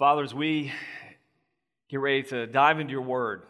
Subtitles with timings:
[0.00, 0.72] Father, as we
[1.90, 3.42] get ready to dive into your word,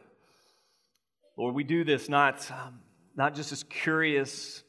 [1.38, 2.80] Lord, we do this not, um,
[3.15, 4.64] not just as curious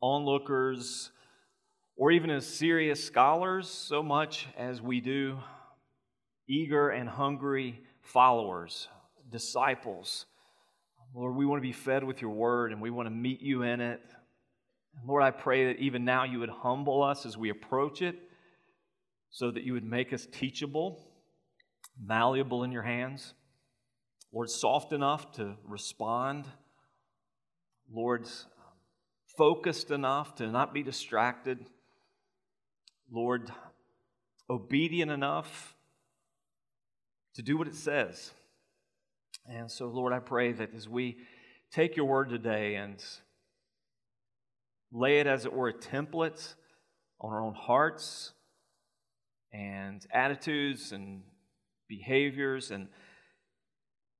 [0.00, 1.10] onlookers
[1.96, 5.40] or even as serious scholars, so much as we do
[6.48, 8.86] eager and hungry followers,
[9.32, 10.26] disciples.
[11.12, 13.64] Lord, we want to be fed with your word and we want to meet you
[13.64, 14.00] in it.
[15.04, 18.14] Lord, I pray that even now you would humble us as we approach it
[19.34, 21.00] so that you would make us teachable,
[22.00, 23.34] malleable in your hands.
[24.32, 26.44] Lord, soft enough to respond.
[27.92, 28.28] Lord,
[29.36, 31.66] focused enough to not be distracted.
[33.10, 33.50] Lord,
[34.48, 35.74] obedient enough
[37.34, 38.30] to do what it says.
[39.48, 41.16] And so, Lord, I pray that as we
[41.72, 43.04] take your word today and
[44.92, 46.54] lay it, as it were, a template
[47.20, 48.30] on our own hearts,
[49.54, 51.22] and attitudes and
[51.88, 52.88] behaviors and,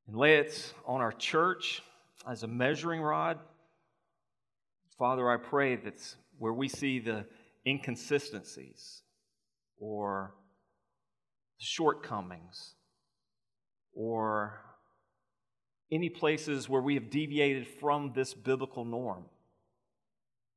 [0.07, 1.83] and lay it on our church
[2.31, 3.39] as a measuring rod.
[4.97, 7.27] Father, I pray that where we see the
[7.67, 9.03] inconsistencies
[9.77, 10.35] or
[11.59, 12.75] the shortcomings
[13.93, 14.61] or
[15.91, 19.25] any places where we have deviated from this biblical norm,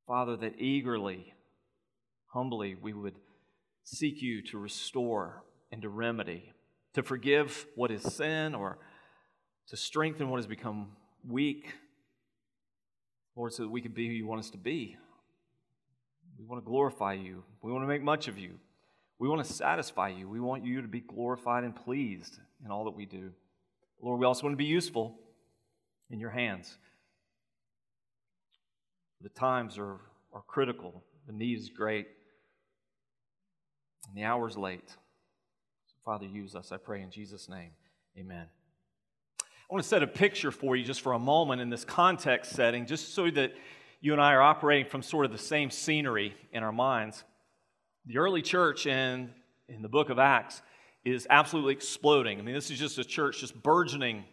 [0.05, 1.33] Father, that eagerly,
[2.27, 3.15] humbly, we would
[3.87, 6.51] seek you to restore and to remedy,
[6.93, 8.77] to forgive what is sin or
[9.67, 10.89] to strengthen what has become
[11.25, 11.73] weak,
[13.35, 14.97] Lord, so that we can be who you want us to be.
[16.37, 17.43] We want to glorify you.
[17.61, 18.59] We want to make much of you.
[19.19, 20.27] We want to satisfy you.
[20.27, 23.31] We want you to be glorified and pleased in all that we do.
[24.01, 25.17] Lord, we also want to be useful
[26.09, 26.77] in your hands.
[29.21, 30.01] The times are,
[30.33, 32.07] are critical, the need is great.
[34.07, 34.89] And the hour's late.
[34.89, 37.71] So, Father, use us, I pray in Jesus' name.
[38.17, 38.47] Amen.
[39.41, 42.53] I want to set a picture for you just for a moment in this context
[42.53, 43.53] setting, just so that
[43.99, 47.23] you and I are operating from sort of the same scenery in our minds.
[48.05, 49.29] The early church in,
[49.67, 50.61] in the book of Acts
[51.03, 52.39] is absolutely exploding.
[52.39, 54.23] I mean, this is just a church just burgeoning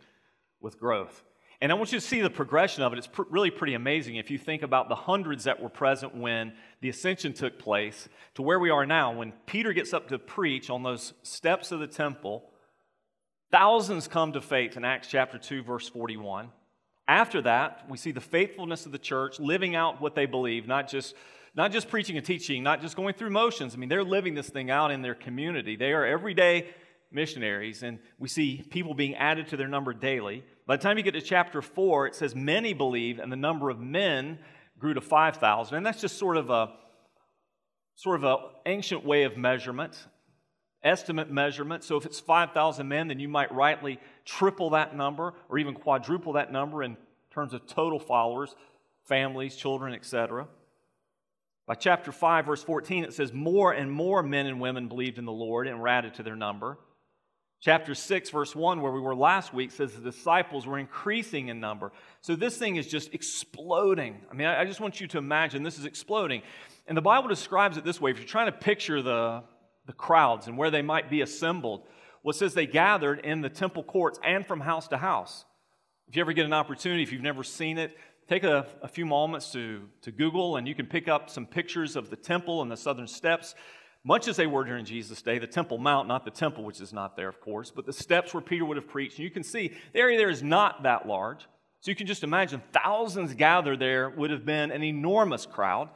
[0.60, 1.24] with growth.
[1.60, 2.98] And I want you to see the progression of it.
[2.98, 6.52] It's pr- really pretty amazing if you think about the hundreds that were present when
[6.80, 9.12] the ascension took place to where we are now.
[9.12, 12.50] When Peter gets up to preach on those steps of the temple,
[13.50, 16.50] thousands come to faith in Acts chapter 2, verse 41.
[17.06, 20.88] After that, we see the faithfulness of the church living out what they believe, not
[20.88, 21.14] just,
[21.54, 23.74] not just preaching and teaching, not just going through motions.
[23.74, 25.76] I mean, they're living this thing out in their community.
[25.76, 26.68] They are everyday
[27.14, 30.44] missionaries, and we see people being added to their number daily.
[30.66, 33.70] By the time you get to chapter 4, it says many believe, and the number
[33.70, 34.38] of men
[34.78, 35.76] grew to 5,000.
[35.76, 36.72] And that's just sort of a
[37.96, 39.96] sort of an ancient way of measurement,
[40.82, 41.84] estimate measurement.
[41.84, 46.32] So if it's 5,000 men, then you might rightly triple that number or even quadruple
[46.34, 46.96] that number in
[47.30, 48.54] terms of total followers,
[49.04, 50.48] families, children, etc.
[51.66, 55.24] By chapter 5, verse 14, it says, More and more men and women believed in
[55.24, 56.78] the Lord and were added to their number.
[57.60, 61.60] Chapter 6, verse 1, where we were last week, says the disciples were increasing in
[61.60, 61.92] number.
[62.20, 64.20] So this thing is just exploding.
[64.30, 66.42] I mean, I just want you to imagine this is exploding.
[66.86, 69.44] And the Bible describes it this way if you're trying to picture the,
[69.86, 71.86] the crowds and where they might be assembled,
[72.22, 75.44] well, it says they gathered in the temple courts and from house to house.
[76.08, 77.96] If you ever get an opportunity, if you've never seen it,
[78.28, 81.96] take a, a few moments to, to Google and you can pick up some pictures
[81.96, 83.54] of the temple and the southern steps
[84.04, 86.92] much as they were during Jesus' day, the Temple Mount, not the temple, which is
[86.92, 89.16] not there, of course, but the steps where Peter would have preached.
[89.16, 91.46] And you can see the area there is not that large.
[91.80, 95.88] So you can just imagine thousands gathered there would have been an enormous crowd.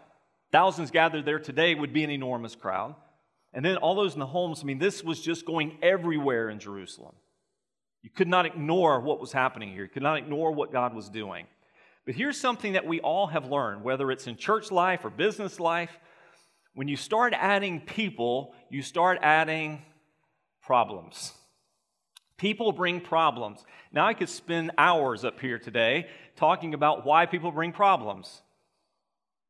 [0.53, 2.95] Thousands gathered there today would be an enormous crowd.
[3.53, 6.59] And then all those in the homes, I mean, this was just going everywhere in
[6.59, 7.15] Jerusalem.
[8.03, 11.09] You could not ignore what was happening here, you could not ignore what God was
[11.09, 11.47] doing.
[12.07, 15.61] But here's something that we all have learned, whether it's in church life or business
[15.61, 15.99] life
[16.78, 19.83] when you start adding people, you start adding
[20.62, 21.32] problems.
[22.37, 23.64] People bring problems.
[23.91, 26.06] Now, I could spend hours up here today
[26.37, 28.43] talking about why people bring problems.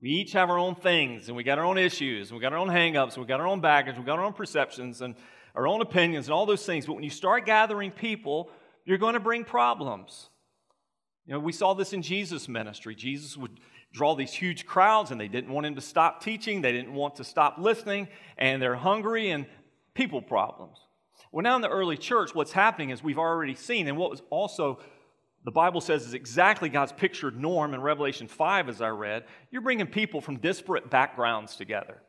[0.01, 2.55] We each have our own things, and we got our own issues, and we got
[2.55, 5.15] our own hangups, and we got our own baggage, we got our own perceptions, and
[5.55, 6.87] our own opinions, and all those things.
[6.87, 8.49] But when you start gathering people,
[8.87, 10.31] you're going to bring problems.
[11.27, 12.95] You know, we saw this in Jesus' ministry.
[12.95, 13.61] Jesus would
[13.93, 16.61] draw these huge crowds, and they didn't want him to stop teaching.
[16.61, 19.47] They didn't want to stop listening, and they're hungry and
[19.95, 20.79] people problems.
[21.33, 24.23] Well, now in the early church, what's happening is we've already seen, and what was
[24.31, 24.79] also
[25.45, 29.25] the Bible says is exactly God's pictured norm in Revelation 5, as I read.
[29.51, 32.03] You're bringing people from disparate backgrounds together.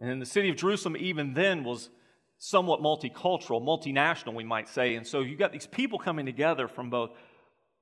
[0.00, 1.90] And in the city of Jerusalem, even then, was
[2.38, 4.94] somewhat multicultural, multinational, we might say.
[4.94, 7.10] And so you've got these people coming together from both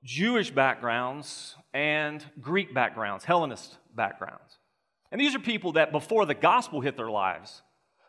[0.05, 4.59] Jewish backgrounds and Greek backgrounds, Hellenist backgrounds.
[5.11, 7.63] And these are people that before the gospel hit their lives,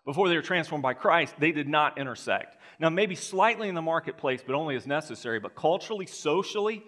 [0.04, 2.58] before they were transformed by Christ, they did not intersect.
[2.78, 5.40] Now, maybe slightly in the marketplace, but only as necessary.
[5.40, 6.84] But culturally, socially,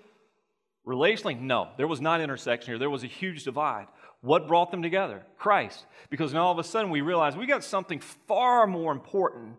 [0.87, 2.79] relationally, no, there was not intersection here.
[2.79, 3.87] There was a huge divide.
[4.21, 5.25] What brought them together?
[5.39, 5.87] Christ.
[6.11, 9.57] Because now all of a sudden we realize we got something far more important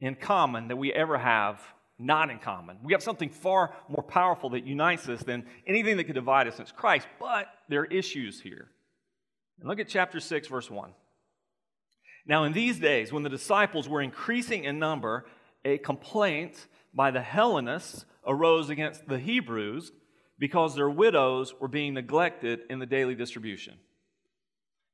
[0.00, 1.60] in common than we ever have
[1.98, 2.78] not in common.
[2.82, 6.60] We have something far more powerful that unites us than anything that could divide us.
[6.60, 7.06] It's Christ.
[7.18, 8.68] But there are issues here.
[9.60, 10.90] And look at chapter 6, verse 1.
[12.26, 15.26] Now, in these days, when the disciples were increasing in number,
[15.64, 19.92] a complaint by the Hellenists arose against the Hebrews
[20.38, 23.74] because their widows were being neglected in the daily distribution.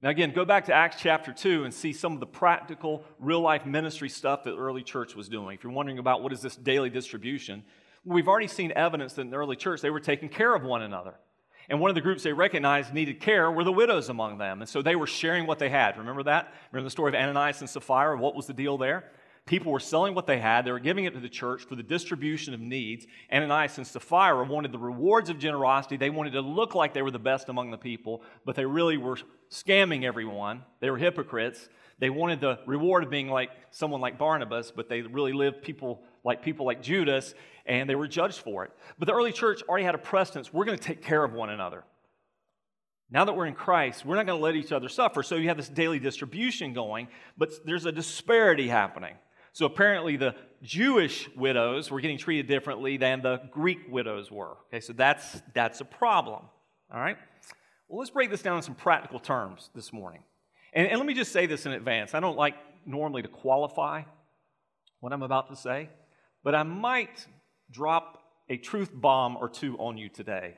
[0.03, 3.41] Now, again, go back to Acts chapter 2 and see some of the practical, real
[3.41, 5.55] life ministry stuff that the early church was doing.
[5.55, 7.63] If you're wondering about what is this daily distribution,
[8.05, 10.83] we've already seen evidence that in the early church they were taking care of one
[10.83, 11.15] another.
[11.69, 14.61] And one of the groups they recognized needed care were the widows among them.
[14.61, 15.97] And so they were sharing what they had.
[15.97, 16.53] Remember that?
[16.73, 18.19] Remember the story of Ananias and Sapphira?
[18.19, 19.05] What was the deal there?
[19.45, 21.83] People were selling what they had, they were giving it to the church for the
[21.83, 23.07] distribution of needs.
[23.33, 25.97] Ananias and Sapphira wanted the rewards of generosity.
[25.97, 28.99] They wanted to look like they were the best among the people, but they really
[28.99, 29.19] were
[29.51, 30.63] scamming everyone.
[30.81, 31.69] They were hypocrites.
[31.99, 36.03] They wanted the reward of being like someone like Barnabas, but they really lived people
[36.25, 37.35] like people like Judas,
[37.67, 38.71] and they were judged for it.
[38.97, 40.53] But the early church already had a precedence.
[40.53, 41.85] We're going to take care of one another.
[43.11, 45.23] Now that we're in Christ, we're not going to let each other suffer.
[45.23, 49.15] So you have this daily distribution going, but there's a disparity happening.
[49.53, 54.57] So apparently, the Jewish widows were getting treated differently than the Greek widows were.
[54.69, 56.43] Okay, so that's, that's a problem.
[56.93, 57.17] All right?
[57.89, 60.23] Well, let's break this down in some practical terms this morning.
[60.73, 62.15] And, and let me just say this in advance.
[62.15, 62.55] I don't like
[62.87, 64.03] normally to qualify
[65.01, 65.91] what I'm about to say,
[66.43, 67.27] but I might
[67.71, 70.55] drop a truth bomb or two on you today.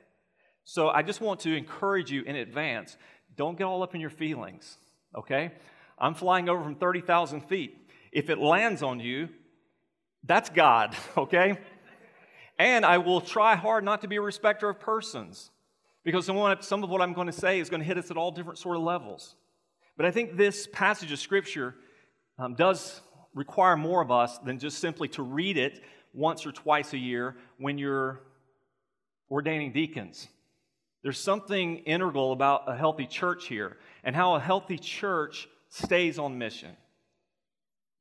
[0.64, 2.96] So I just want to encourage you in advance
[3.37, 4.76] don't get all up in your feelings,
[5.17, 5.52] okay?
[5.99, 7.83] I'm flying over from 30,000 feet
[8.14, 9.28] if it lands on you,
[10.22, 11.58] that's God, okay?
[12.58, 15.50] And I will try hard not to be a respecter of persons
[16.05, 18.31] because some of what I'm going to say is going to hit us at all
[18.31, 19.34] different sort of levels.
[19.96, 21.75] But I think this passage of Scripture
[22.38, 23.00] um, does
[23.34, 25.82] require more of us than just simply to read it
[26.12, 28.20] once or twice a year when you're
[29.31, 30.28] ordaining deacons.
[31.02, 36.38] There's something integral about a healthy church here and how a healthy church stays on
[36.38, 36.76] mission.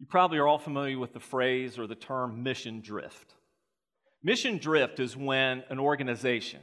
[0.03, 3.35] You probably are all familiar with the phrase or the term mission drift.
[4.21, 6.59] Mission drift is when an organization,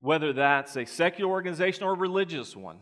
[0.00, 2.78] whether that's a secular organization or a religious one,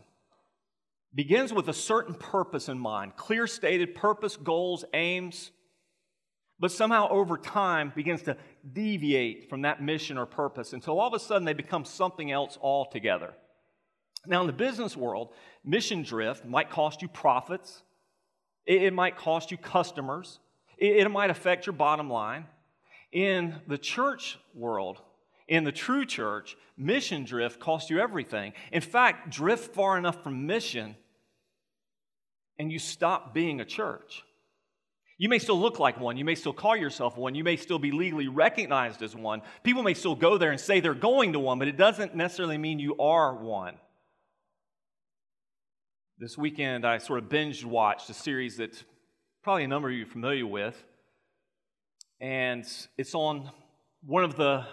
[1.13, 5.51] begins with a certain purpose in mind, clear stated purpose, goals, aims,
[6.57, 8.37] but somehow over time begins to
[8.71, 12.57] deviate from that mission or purpose until all of a sudden they become something else
[12.61, 13.33] altogether.
[14.25, 15.33] Now, in the business world,
[15.65, 17.83] mission drift might cost you profits,
[18.69, 20.39] it, it might cost you customers.
[20.77, 22.45] It, it might affect your bottom line.
[23.11, 25.01] In the church world,
[25.47, 28.53] in the true church, mission drift costs you everything.
[28.71, 30.95] In fact, drift far enough from mission
[32.59, 34.23] and you stop being a church.
[35.17, 36.17] You may still look like one.
[36.17, 37.35] You may still call yourself one.
[37.35, 39.41] You may still be legally recognized as one.
[39.63, 42.57] People may still go there and say they're going to one, but it doesn't necessarily
[42.57, 43.75] mean you are one.
[46.21, 48.83] This weekend, I sort of binge watched a series that
[49.41, 50.83] probably a number of you are familiar with.
[52.19, 52.65] And
[52.97, 53.49] it's on
[54.05, 54.65] one of the,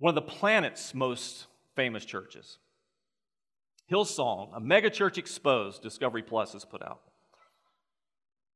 [0.00, 1.46] one of the planet's most
[1.76, 2.58] famous churches.
[3.88, 7.02] Hillsong, a megachurch exposed, Discovery Plus has put out.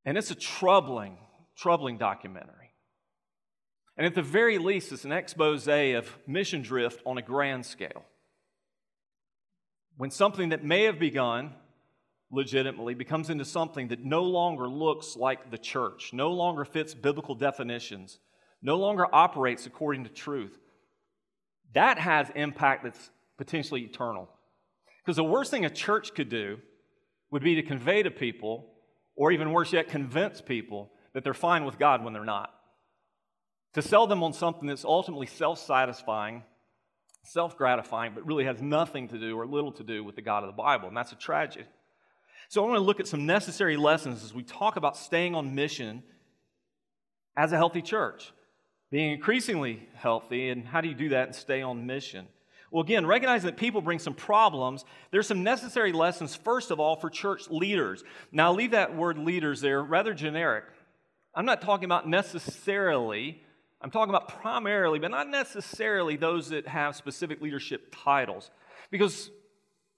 [0.04, 1.18] And it's a troubling,
[1.56, 2.72] troubling documentary.
[3.96, 8.02] And at the very least, it's an expose of mission drift on a grand scale.
[9.96, 11.54] When something that may have begun
[12.30, 17.34] legitimately becomes into something that no longer looks like the church, no longer fits biblical
[17.34, 18.18] definitions,
[18.62, 20.58] no longer operates according to truth,
[21.74, 24.28] that has impact that's potentially eternal.
[25.04, 26.58] Because the worst thing a church could do
[27.30, 28.72] would be to convey to people,
[29.14, 32.52] or even worse yet, convince people that they're fine with God when they're not.
[33.74, 36.42] To sell them on something that's ultimately self satisfying,
[37.22, 40.42] self gratifying, but really has nothing to do or little to do with the God
[40.42, 40.88] of the Bible.
[40.88, 41.66] And that's a tragedy.
[42.48, 45.54] So I want to look at some necessary lessons as we talk about staying on
[45.54, 46.02] mission
[47.36, 48.32] as a healthy church,
[48.90, 52.26] being increasingly healthy, and how do you do that and stay on mission?
[52.70, 56.96] Well, again, recognizing that people bring some problems, there's some necessary lessons, first of all,
[56.96, 58.04] for church leaders.
[58.32, 60.64] Now, I'll leave that word leaders there rather generic.
[61.34, 63.42] I'm not talking about necessarily,
[63.80, 68.50] I'm talking about primarily, but not necessarily those that have specific leadership titles.
[68.90, 69.30] Because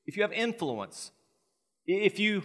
[0.06, 1.12] if you have influence,
[1.88, 2.42] if you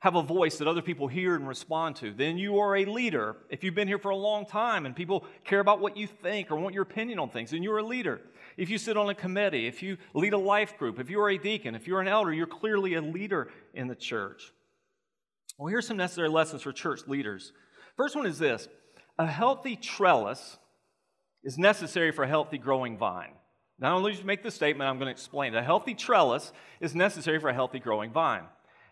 [0.00, 3.36] have a voice that other people hear and respond to, then you are a leader.
[3.48, 6.50] If you've been here for a long time and people care about what you think
[6.50, 8.20] or want your opinion on things, then you're a leader.
[8.56, 11.38] If you sit on a committee, if you lead a life group, if you're a
[11.38, 14.52] deacon, if you're an elder, you're clearly a leader in the church.
[15.56, 17.52] Well, here's some necessary lessons for church leaders.
[17.96, 18.68] First one is this
[19.18, 20.58] a healthy trellis
[21.44, 23.32] is necessary for a healthy growing vine.
[23.78, 25.58] Not only just make the statement, I'm going to explain it.
[25.58, 28.44] A healthy trellis is necessary for a healthy growing vine.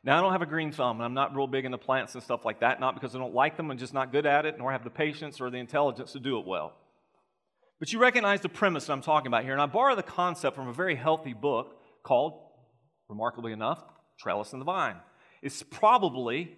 [0.02, 2.22] Now, I don't have a green thumb, and I'm not real big into plants and
[2.22, 4.56] stuff like that, not because I don't like them, I'm just not good at it,
[4.58, 6.72] nor have the patience or the intelligence to do it well.
[7.78, 10.56] But you recognize the premise that I'm talking about here, and I borrow the concept
[10.56, 12.40] from a very healthy book called,
[13.08, 13.82] remarkably enough,
[14.18, 14.96] Trellis and the Vine.
[15.42, 16.56] It's probably,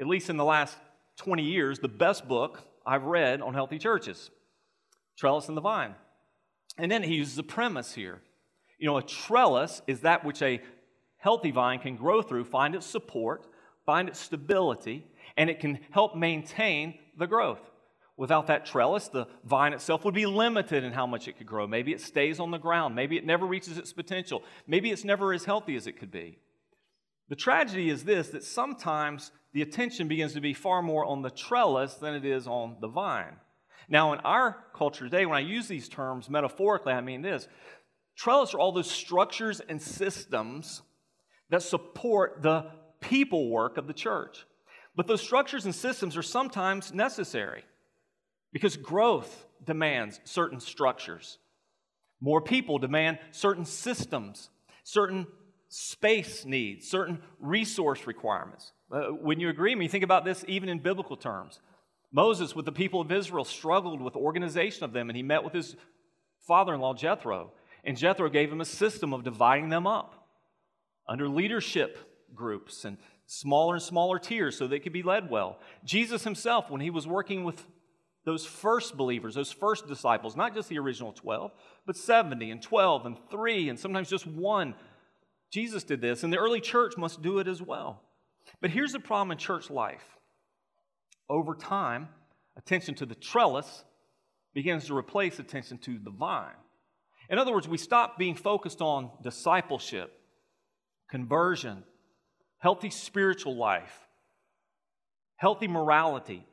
[0.00, 0.76] at least in the last
[1.16, 4.30] 20 years, the best book I've read on healthy churches.
[5.18, 5.94] Trellis and the Vine.
[6.78, 8.22] And then he uses a premise here.
[8.78, 10.60] You know, a trellis is that which a
[11.18, 13.46] healthy vine can grow through, find its support,
[13.84, 15.06] find its stability,
[15.36, 17.60] and it can help maintain the growth.
[18.16, 21.68] Without that trellis, the vine itself would be limited in how much it could grow.
[21.68, 22.96] Maybe it stays on the ground.
[22.96, 24.42] Maybe it never reaches its potential.
[24.66, 26.38] Maybe it's never as healthy as it could be.
[27.28, 31.30] The tragedy is this that sometimes the attention begins to be far more on the
[31.30, 33.36] trellis than it is on the vine.
[33.88, 37.46] Now, in our culture today, when I use these terms metaphorically, I mean this
[38.16, 40.82] trellis are all those structures and systems
[41.50, 42.66] that support the
[43.00, 44.46] people work of the church.
[44.96, 47.62] But those structures and systems are sometimes necessary
[48.52, 51.38] because growth demands certain structures.
[52.20, 54.50] More people demand certain systems,
[54.82, 55.26] certain
[55.68, 58.72] space needs, certain resource requirements.
[58.90, 61.60] Uh, when you agree, I mean, think about this even in biblical terms.
[62.10, 65.52] Moses, with the people of Israel, struggled with organization of them, and he met with
[65.52, 65.76] his
[66.46, 67.52] father in law, Jethro.
[67.84, 70.17] And Jethro gave him a system of dividing them up
[71.08, 71.98] under leadership
[72.34, 75.58] groups and smaller and smaller tiers so they could be led well.
[75.84, 77.64] Jesus himself, when he was working with
[78.24, 81.50] those first believers, those first disciples, not just the original 12,
[81.86, 84.74] but 70 and 12 and 3 and sometimes just one,
[85.50, 88.02] Jesus did this, and the early church must do it as well.
[88.60, 90.04] But here's the problem in church life
[91.30, 92.08] over time,
[92.56, 93.84] attention to the trellis
[94.54, 96.56] begins to replace attention to the vine.
[97.30, 100.17] In other words, we stop being focused on discipleship
[101.08, 101.82] conversion,
[102.58, 104.06] healthy spiritual life,
[105.36, 106.46] healthy morality,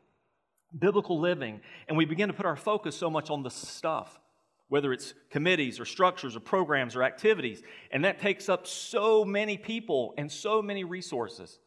[0.78, 4.20] biblical living, and we begin to put our focus so much on the stuff,
[4.70, 9.58] whether it's committees or structures or programs or activities, and that takes up so many
[9.58, 11.60] people and so many resources.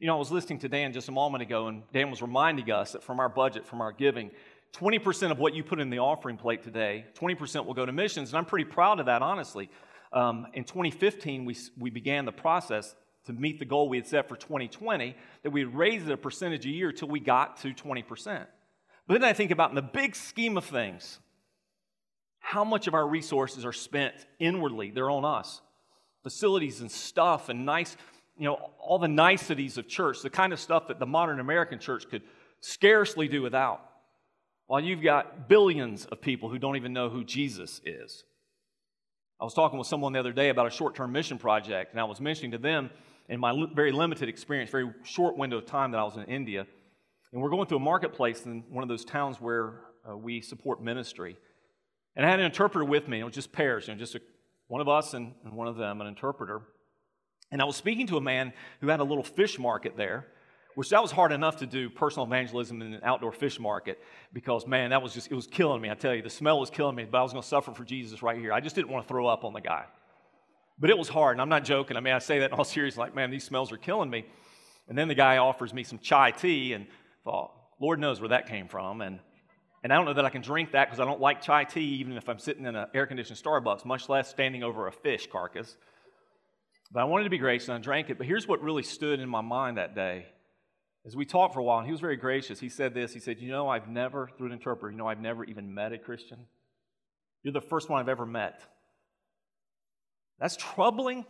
[0.00, 2.70] You know, I was listening to Dan just a moment ago, and Dan was reminding
[2.70, 4.30] us that from our budget, from our giving,
[4.74, 8.30] 20% of what you put in the offering plate today, 20% will go to missions,
[8.30, 9.70] and I'm pretty proud of that, honestly
[10.16, 12.94] um, in 2015, we, we began the process
[13.26, 16.16] to meet the goal we had set for 2020 that we would raise it a
[16.16, 18.46] percentage a year till we got to 20%.
[19.06, 21.18] But then I think about in the big scheme of things,
[22.38, 24.90] how much of our resources are spent inwardly?
[24.90, 25.60] They're on us.
[26.22, 27.94] Facilities and stuff and nice,
[28.38, 31.78] you know, all the niceties of church, the kind of stuff that the modern American
[31.78, 32.22] church could
[32.60, 33.82] scarcely do without.
[34.66, 38.24] While you've got billions of people who don't even know who Jesus is.
[39.40, 42.00] I was talking with someone the other day about a short term mission project, and
[42.00, 42.90] I was mentioning to them
[43.28, 46.66] in my very limited experience, very short window of time that I was in India.
[47.32, 50.82] And we're going through a marketplace in one of those towns where uh, we support
[50.82, 51.36] ministry.
[52.14, 53.20] And I had an interpreter with me.
[53.20, 54.20] It was just pairs, you know, just a,
[54.68, 56.62] one of us and, and one of them, an interpreter.
[57.50, 60.26] And I was speaking to a man who had a little fish market there
[60.76, 63.98] which that was hard enough to do personal evangelism in an outdoor fish market
[64.34, 66.22] because man that was just it was killing me i tell you.
[66.22, 68.52] The smell was killing me but i was going to suffer for jesus right here.
[68.52, 69.86] I just didn't want to throw up on the guy.
[70.78, 71.96] But it was hard and i'm not joking.
[71.96, 74.26] I mean i say that in all seriousness like man these smells are killing me.
[74.88, 76.86] And then the guy offers me some chai tea and
[77.24, 79.00] thought lord knows where that came from.
[79.00, 79.18] And
[79.82, 81.96] and i don't know that i can drink that because i don't like chai tea
[82.00, 85.74] even if i'm sitting in an air-conditioned starbucks much less standing over a fish carcass.
[86.92, 88.18] But i wanted to be gracious and i drank it.
[88.18, 90.26] But here's what really stood in my mind that day
[91.06, 93.12] as we talked for a while, and he was very gracious, he said this.
[93.12, 95.92] He said, You know, I've never, through an interpreter, you know, I've never even met
[95.92, 96.38] a Christian.
[97.42, 98.60] You're the first one I've ever met.
[100.40, 101.24] That's troubling.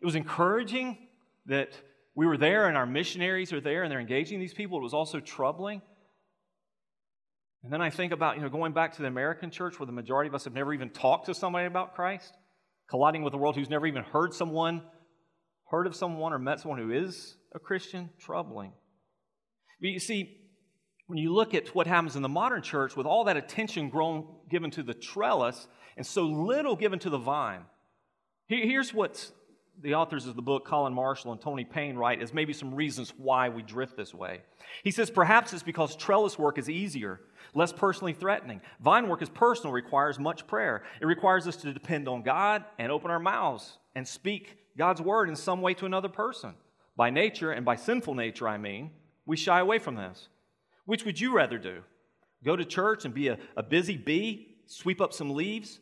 [0.00, 0.98] It was encouraging
[1.46, 1.70] that
[2.14, 4.78] we were there and our missionaries are there and they're engaging these people.
[4.78, 5.80] It was also troubling.
[7.64, 9.92] And then I think about, you know, going back to the American church where the
[9.92, 12.36] majority of us have never even talked to somebody about Christ.
[12.88, 14.82] colliding with a world who's never even heard someone,
[15.70, 18.72] heard of someone, or met someone who is a Christian, troubling.
[19.80, 20.38] But you see,
[21.06, 24.26] when you look at what happens in the modern church with all that attention grown,
[24.50, 27.62] given to the trellis and so little given to the vine,
[28.46, 29.30] here's what
[29.82, 33.12] the authors of the book, Colin Marshall and Tony Payne, write as maybe some reasons
[33.18, 34.40] why we drift this way.
[34.82, 37.20] He says, perhaps it's because trellis work is easier,
[37.54, 38.60] less personally threatening.
[38.80, 40.82] Vine work is personal, requires much prayer.
[41.00, 45.28] It requires us to depend on God and open our mouths and speak God's word
[45.28, 46.54] in some way to another person.
[46.96, 48.90] By nature, and by sinful nature, I mean,
[49.26, 50.28] we shy away from this.
[50.84, 51.82] Which would you rather do?
[52.44, 55.80] Go to church and be a, a busy bee, sweep up some leaves,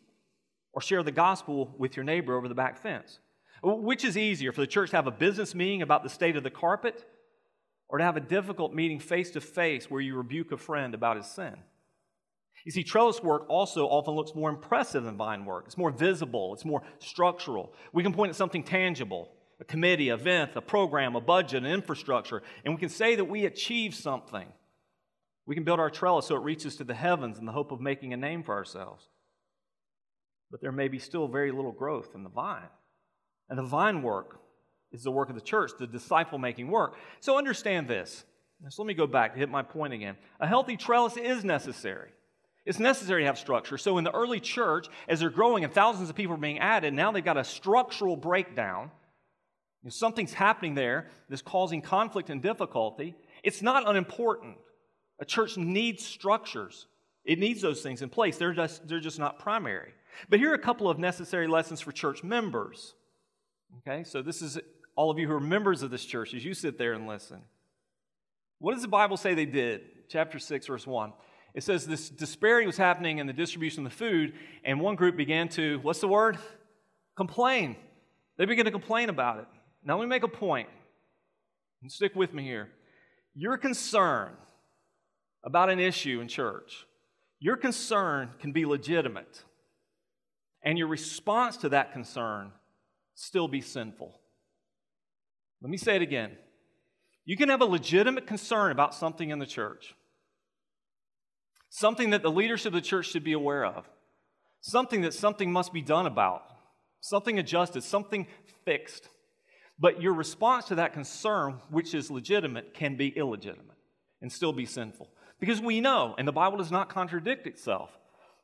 [0.73, 3.19] or share the gospel with your neighbor over the back fence?
[3.63, 6.43] Which is easier, for the church to have a business meeting about the state of
[6.43, 7.07] the carpet,
[7.89, 11.17] or to have a difficult meeting face to face where you rebuke a friend about
[11.17, 11.55] his sin?
[12.65, 15.65] You see, trellis work also often looks more impressive than vine work.
[15.67, 17.75] It's more visible, it's more structural.
[17.93, 19.29] We can point at something tangible
[19.61, 23.47] a committee, event, a program, a budget, an infrastructure, and we can say that we
[23.47, 24.47] achieve something.
[25.47, 27.81] We can build our trellis so it reaches to the heavens in the hope of
[27.81, 29.09] making a name for ourselves.
[30.51, 32.69] But there may be still very little growth in the vine.
[33.49, 34.41] And the vine work
[34.93, 36.97] is the work of the church, the disciple making work.
[37.21, 38.25] So understand this.
[38.69, 40.17] So let me go back to hit my point again.
[40.41, 42.11] A healthy trellis is necessary.
[42.65, 43.77] It's necessary to have structure.
[43.77, 46.95] So in the early church, as they're growing and thousands of people are being added,
[46.95, 48.91] now they've got a structural breakdown.
[49.85, 53.15] If something's happening there that's causing conflict and difficulty.
[53.43, 54.57] It's not unimportant.
[55.21, 56.87] A church needs structures.
[57.25, 58.37] It needs those things in place.
[58.37, 59.93] They're just, they're just not primary.
[60.29, 62.95] But here are a couple of necessary lessons for church members.
[63.79, 64.59] Okay, so this is
[64.97, 67.41] all of you who are members of this church as you sit there and listen.
[68.59, 69.83] What does the Bible say they did?
[70.09, 71.13] Chapter 6, verse 1.
[71.55, 75.17] It says this disparity was happening in the distribution of the food, and one group
[75.17, 76.39] began to, what's the word?
[77.17, 77.77] Complain.
[78.37, 79.47] They began to complain about it.
[79.85, 80.69] Now, let me make a point,
[81.83, 82.71] and stick with me here.
[83.35, 84.33] Your concern
[85.45, 86.87] about an issue in church,
[87.39, 89.45] your concern can be legitimate,
[90.63, 92.53] and your response to that concern
[93.15, 94.19] still be sinful.
[95.61, 96.33] Let me say it again.
[97.27, 99.95] You can have a legitimate concern about something in the church,
[101.69, 103.87] something that the leadership of the church should be aware of,
[104.61, 106.43] something that something must be done about,
[107.01, 108.27] something adjusted, something
[108.65, 109.09] fixed.
[109.79, 113.77] But your response to that concern, which is legitimate, can be illegitimate
[114.23, 115.11] and still be sinful.
[115.41, 117.91] Because we know, and the Bible does not contradict itself,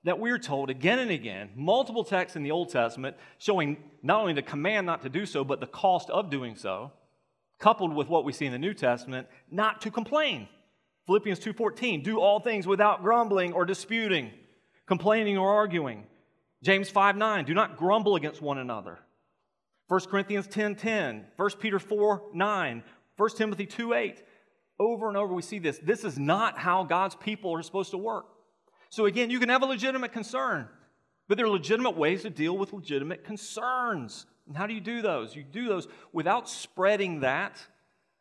[0.05, 4.33] that we're told again and again, multiple texts in the Old Testament showing not only
[4.33, 6.93] the command not to do so, but the cost of doing so,
[7.59, 10.49] coupled with what we see in the New Testament, not to complain.
[11.07, 14.33] Philippians 2:14, do all things without grumbling or disputing,
[14.87, 16.07] complaining or arguing.
[16.63, 18.99] James 5:9, do not grumble against one another.
[19.91, 22.83] 1 Corinthians 10:10, 10, 10, 1 Peter 4:9,
[23.17, 24.23] 1 Timothy 2 8.
[24.79, 25.81] Over and over we see this.
[25.81, 28.27] This is not how God's people are supposed to work.
[28.89, 30.69] So, again, you can have a legitimate concern,
[31.27, 34.27] but there are legitimate ways to deal with legitimate concerns.
[34.47, 35.35] And how do you do those?
[35.35, 37.61] You do those without spreading that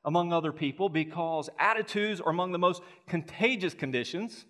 [0.05, 4.45] among other people because attitudes are among the most contagious conditions.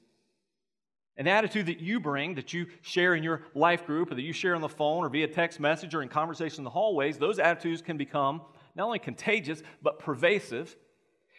[1.19, 4.34] An attitude that you bring, that you share in your life group, or that you
[4.34, 7.38] share on the phone, or via text message, or in conversation in the hallways, those
[7.38, 8.41] attitudes can become
[8.73, 10.75] not only contagious, but pervasive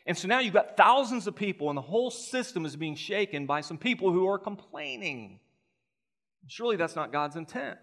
[0.06, 3.46] and so now you've got thousands of people, and the whole system is being shaken
[3.46, 5.40] by some people who are complaining.
[6.46, 7.78] Surely that's not God's intent.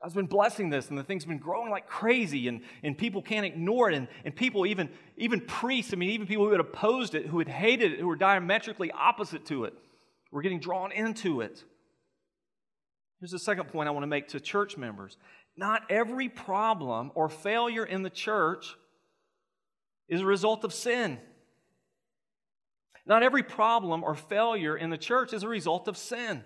[0.00, 3.46] God's been blessing this, and the thing's been growing like crazy, and, and people can't
[3.46, 3.96] ignore it.
[3.96, 7.38] And, and people, even, even priests, I mean, even people who had opposed it, who
[7.38, 9.74] had hated it, who were diametrically opposite to it,
[10.32, 11.62] were getting drawn into it.
[13.20, 15.16] Here's the second point I want to make to church members
[15.56, 18.74] not every problem or failure in the church
[20.08, 21.18] is a result of sin.
[23.04, 26.42] Not every problem or failure in the church is a result of sin.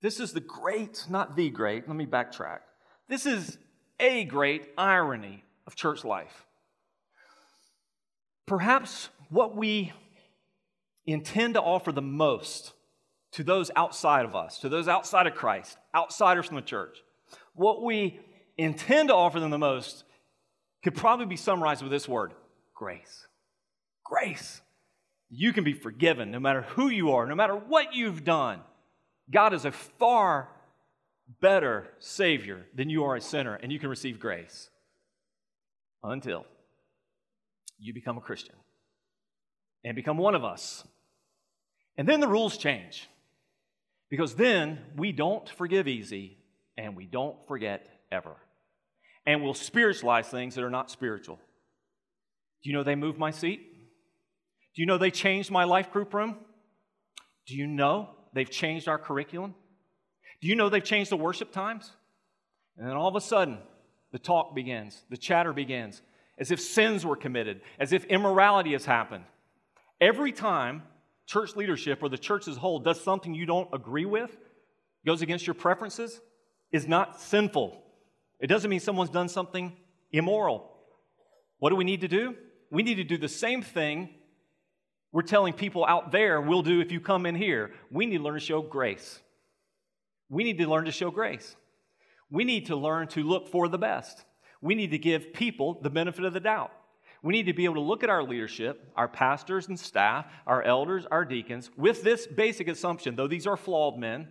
[0.00, 2.60] This is the great, not the great, let me backtrack.
[3.08, 3.58] This is
[4.00, 6.44] a great irony of church life.
[8.46, 9.92] Perhaps what we
[11.12, 12.72] intend to offer the most
[13.32, 16.98] to those outside of us, to those outside of Christ, outsiders from the church,
[17.54, 18.20] what we
[18.56, 20.04] intend to offer them the most
[20.82, 22.32] could probably be summarized with this word
[22.74, 23.26] grace.
[24.04, 24.60] Grace.
[25.30, 28.60] You can be forgiven no matter who you are, no matter what you've done.
[29.30, 30.48] God is a far
[31.40, 34.70] better Savior than you are a sinner, and you can receive grace
[36.02, 36.46] until
[37.78, 38.54] you become a Christian
[39.84, 40.84] and become one of us.
[41.98, 43.08] And then the rules change
[44.08, 46.38] because then we don't forgive easy
[46.76, 48.36] and we don't forget ever.
[49.26, 51.40] And we'll spiritualize things that are not spiritual.
[52.62, 53.60] Do you know they moved my seat?
[54.74, 56.36] Do you know they changed my life group room?
[57.46, 59.54] Do you know they've changed our curriculum?
[60.40, 61.90] Do you know they've changed the worship times?
[62.76, 63.58] And then all of a sudden,
[64.12, 66.00] the talk begins, the chatter begins,
[66.38, 69.24] as if sins were committed, as if immorality has happened.
[70.00, 70.82] Every time
[71.28, 74.36] church leadership or the church as a whole does something you don't agree with,
[75.06, 76.20] goes against your preferences,
[76.72, 77.80] is not sinful.
[78.40, 79.76] It doesn't mean someone's done something
[80.10, 80.74] immoral.
[81.58, 82.34] What do we need to do?
[82.70, 84.10] We need to do the same thing
[85.12, 87.72] we're telling people out there we'll do if you come in here.
[87.90, 89.20] We need to learn to show grace.
[90.28, 91.56] We need to learn to show grace.
[92.30, 94.24] We need to learn to look for the best.
[94.60, 96.72] We need to give people the benefit of the doubt.
[97.22, 100.62] We need to be able to look at our leadership, our pastors and staff, our
[100.62, 104.28] elders, our deacons, with this basic assumption, though these are flawed men,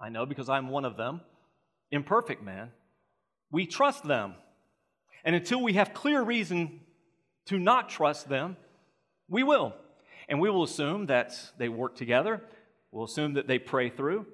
[0.00, 1.20] I know because I'm one of them,
[1.90, 2.70] imperfect men,
[3.50, 4.34] we trust them.
[5.24, 6.80] And until we have clear reason
[7.46, 8.56] to not trust them,
[9.28, 9.74] we will.
[10.28, 12.42] And we will assume that they work together.
[12.92, 14.26] We'll assume that they pray through.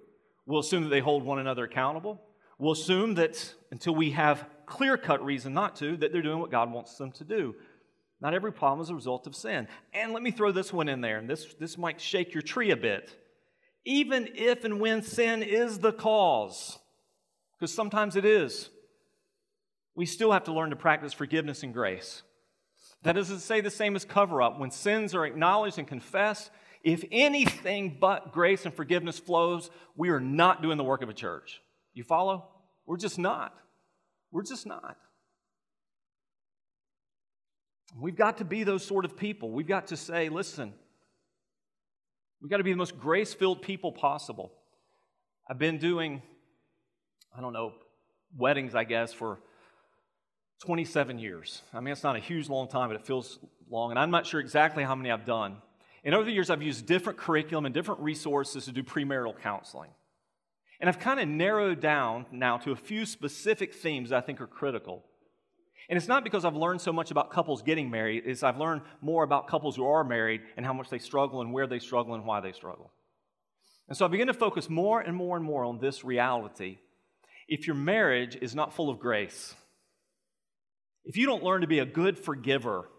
[0.47, 2.21] We'll assume that they hold one another accountable.
[2.59, 6.51] We'll assume that until we have clear cut reason not to, that they're doing what
[6.51, 7.55] God wants them to do.
[8.21, 9.69] Not every problem is a result of sin.
[9.93, 12.73] And let me throw this one in there, and this, this might shake your tree
[12.73, 13.17] a bit.
[13.85, 16.77] Even if and when sin is the cause,
[17.57, 18.69] because sometimes it is,
[19.95, 22.23] we still have to learn to practice forgiveness and grace.
[23.05, 24.59] That doesn't say the same as cover up.
[24.59, 26.51] When sins are acknowledged and confessed,
[26.83, 31.15] if anything but grace and forgiveness flows, we are not doing the work of a
[31.15, 31.61] church.
[31.93, 32.49] You follow?
[32.87, 33.55] We're just not.
[34.35, 34.97] We're just not.
[37.97, 39.53] We've got to be those sort of people.
[39.53, 40.75] We've got to say, listen,
[42.42, 44.51] we've got to be the most grace filled people possible.
[45.49, 46.20] I've been doing,
[47.37, 47.75] I don't know,
[48.37, 49.38] weddings, I guess, for
[50.64, 51.62] 27 years.
[51.73, 53.38] I mean, it's not a huge long time, but it feels
[53.70, 53.90] long.
[53.90, 55.59] And I'm not sure exactly how many I've done.
[56.03, 59.90] And over the years, I've used different curriculum and different resources to do premarital counseling.
[60.85, 64.42] And I've kind of narrowed down now to a few specific themes that I think
[64.42, 65.03] are critical.
[65.88, 68.83] And it's not because I've learned so much about couples getting married, it's I've learned
[69.01, 72.14] more about couples who are married and how much they struggle and where they struggle
[72.14, 72.92] and why they struggle.
[73.88, 76.77] And so I begin to focus more and more and more on this reality.
[77.49, 79.55] If your marriage is not full of grace,
[81.07, 82.90] if you don't learn to be a good forgiver,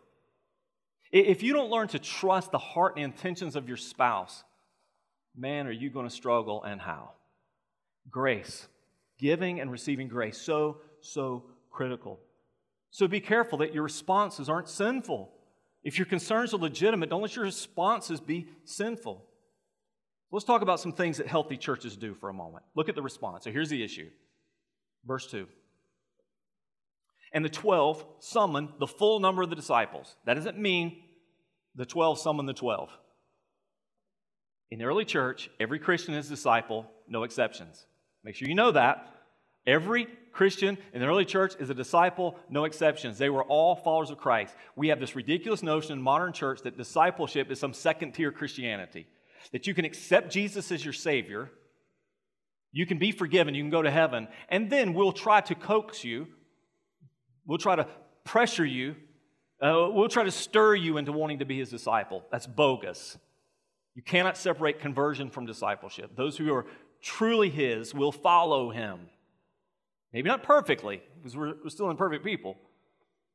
[1.12, 4.44] if you don't learn to trust the heart and intentions of your spouse,
[5.38, 7.12] man, are you going to struggle and how?
[8.10, 8.68] Grace.
[9.18, 10.38] Giving and receiving grace.
[10.38, 12.20] So, so critical.
[12.92, 15.32] So be careful that your responses aren't sinful.
[15.84, 19.24] If your concerns are legitimate, don't let your responses be sinful.
[20.32, 22.66] Let's talk about some things that healthy churches do for a moment.
[22.76, 23.44] Look at the response.
[23.44, 24.10] So here's the issue.
[25.06, 25.48] Verse 2.
[27.34, 30.16] And the 12 summoned the full number of the disciples.
[30.26, 31.04] That doesn't mean
[31.76, 32.90] the 12 summoned the 12.
[34.72, 37.86] In the early church, every Christian is a disciple, no exceptions.
[38.26, 39.08] Make sure you know that.
[39.68, 43.20] Every Christian in the early church is a disciple, no exceptions.
[43.20, 44.54] They were all followers of Christ.
[44.76, 49.08] We have this ridiculous notion in modern church that discipleship is some second tier Christianity,
[49.52, 51.52] that you can accept Jesus as your Savior,
[52.72, 56.04] you can be forgiven, you can go to heaven, and then we'll try to coax
[56.04, 56.28] you,
[57.46, 57.88] we'll try to
[58.24, 58.96] pressure you,
[59.62, 62.24] uh, we'll try to stir you into wanting to be His disciple.
[62.32, 63.18] That's bogus.
[63.94, 66.18] You cannot separate conversion from discipleship.
[66.18, 66.66] Those who are
[67.06, 69.00] truly His will follow Him.
[70.12, 72.58] Maybe not perfectly, because we're, we're still imperfect people,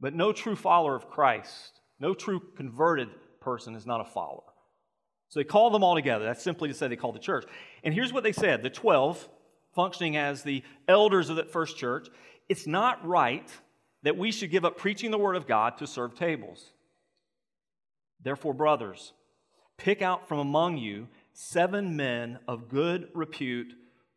[0.01, 3.09] but no true follower of Christ, no true converted
[3.41, 4.43] person is not a follower.
[5.29, 6.25] So they call them all together.
[6.25, 7.45] That's simply to say they call the church.
[7.85, 9.29] And here's what they said the 12,
[9.73, 12.09] functioning as the elders of that first church,
[12.49, 13.49] it's not right
[14.03, 16.73] that we should give up preaching the word of God to serve tables.
[18.23, 19.13] Therefore, brothers,
[19.77, 23.73] pick out from among you seven men of good repute,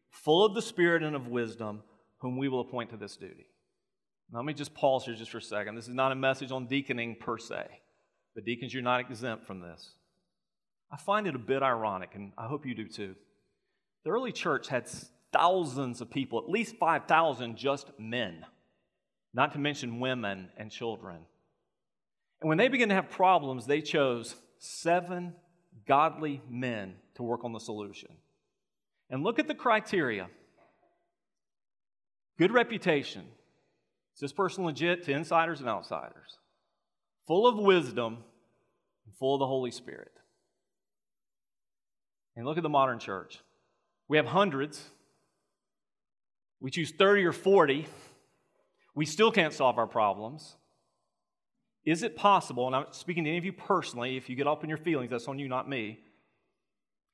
[0.10, 1.82] full of the Spirit and of wisdom,
[2.20, 3.48] whom we will appoint to this duty.
[4.32, 5.76] Now, let me just pause here just for a second.
[5.76, 7.68] This is not a message on deaconing per se.
[8.36, 9.94] The deacons, you're not exempt from this.
[10.92, 13.16] I find it a bit ironic, and I hope you do too.
[14.06, 14.88] The early church had
[15.32, 18.46] thousands of people, at least 5,000 just men,
[19.34, 21.18] not to mention women and children.
[22.42, 25.36] And when they began to have problems, they chose seven
[25.88, 28.10] godly men to work on the solution.
[29.10, 30.28] And look at the criteria
[32.38, 33.26] good reputation.
[34.16, 36.38] Is this person legit to insiders and outsiders?
[37.28, 38.18] Full of wisdom
[39.06, 40.12] and full of the Holy Spirit.
[42.36, 43.40] And look at the modern church.
[44.08, 44.84] We have hundreds,
[46.60, 47.88] we choose 30 or 40,
[48.96, 50.56] we still can't solve our problems.
[51.86, 54.64] Is it possible, and I'm speaking to any of you personally, if you get up
[54.64, 56.00] in your feelings, that's on you, not me.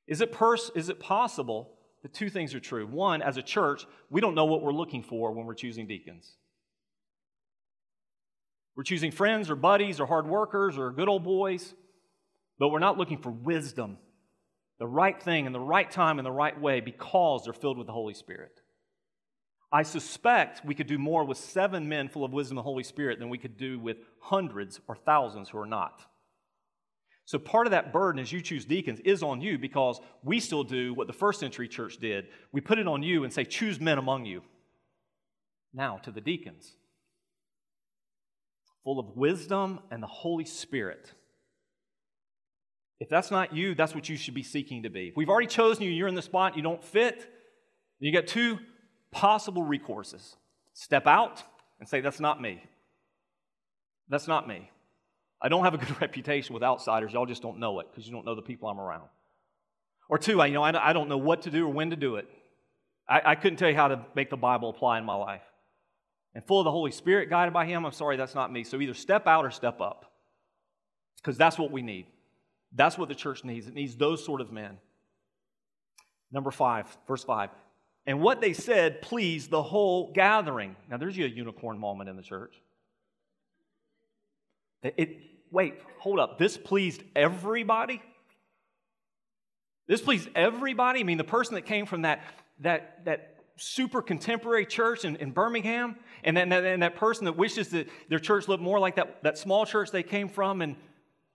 [0.09, 1.69] Is it, pers- is it possible
[2.01, 2.87] that two things are true?
[2.87, 6.35] One, as a church, we don't know what we're looking for when we're choosing deacons.
[8.75, 11.75] We're choosing friends or buddies or hard workers or good old boys,
[12.57, 13.99] but we're not looking for wisdom,
[14.79, 17.85] the right thing in the right time in the right way because they're filled with
[17.85, 18.61] the Holy Spirit.
[19.71, 22.83] I suspect we could do more with seven men full of wisdom and the Holy
[22.83, 26.01] Spirit than we could do with hundreds or thousands who are not.
[27.29, 30.63] So, part of that burden as you choose deacons is on you because we still
[30.63, 32.25] do what the first century church did.
[32.51, 34.41] We put it on you and say, choose men among you.
[35.71, 36.73] Now, to the deacons,
[38.83, 41.13] full of wisdom and the Holy Spirit.
[42.99, 45.09] If that's not you, that's what you should be seeking to be.
[45.09, 47.31] If we've already chosen you, you're in the spot, you don't fit,
[47.99, 48.57] you got two
[49.11, 50.35] possible recourses
[50.73, 51.43] step out
[51.79, 52.63] and say, That's not me.
[54.09, 54.71] That's not me.
[55.41, 57.13] I don't have a good reputation with outsiders.
[57.13, 59.07] Y'all just don't know it because you don't know the people I'm around.
[60.09, 62.15] Or two, I, you know, I, don't know what to do or when to do
[62.15, 62.27] it.
[63.07, 65.43] I, I couldn't tell you how to make the Bible apply in my life.
[66.33, 68.63] And full of the Holy Spirit, guided by Him, I'm sorry, that's not me.
[68.63, 70.11] So either step out or step up
[71.17, 72.07] because that's what we need.
[72.73, 73.67] That's what the church needs.
[73.67, 74.77] It needs those sort of men.
[76.31, 77.49] Number five, verse five.
[78.05, 80.75] And what they said pleased the whole gathering.
[80.89, 82.55] Now, there's you a unicorn moment in the church.
[84.83, 85.17] It,
[85.51, 86.37] wait, hold up.
[86.37, 88.01] This pleased everybody?
[89.87, 90.99] This pleased everybody?
[90.99, 92.21] I mean, the person that came from that,
[92.59, 97.69] that, that super contemporary church in, in Birmingham, and, then, and that person that wishes
[97.69, 100.75] that their church looked more like that, that small church they came from and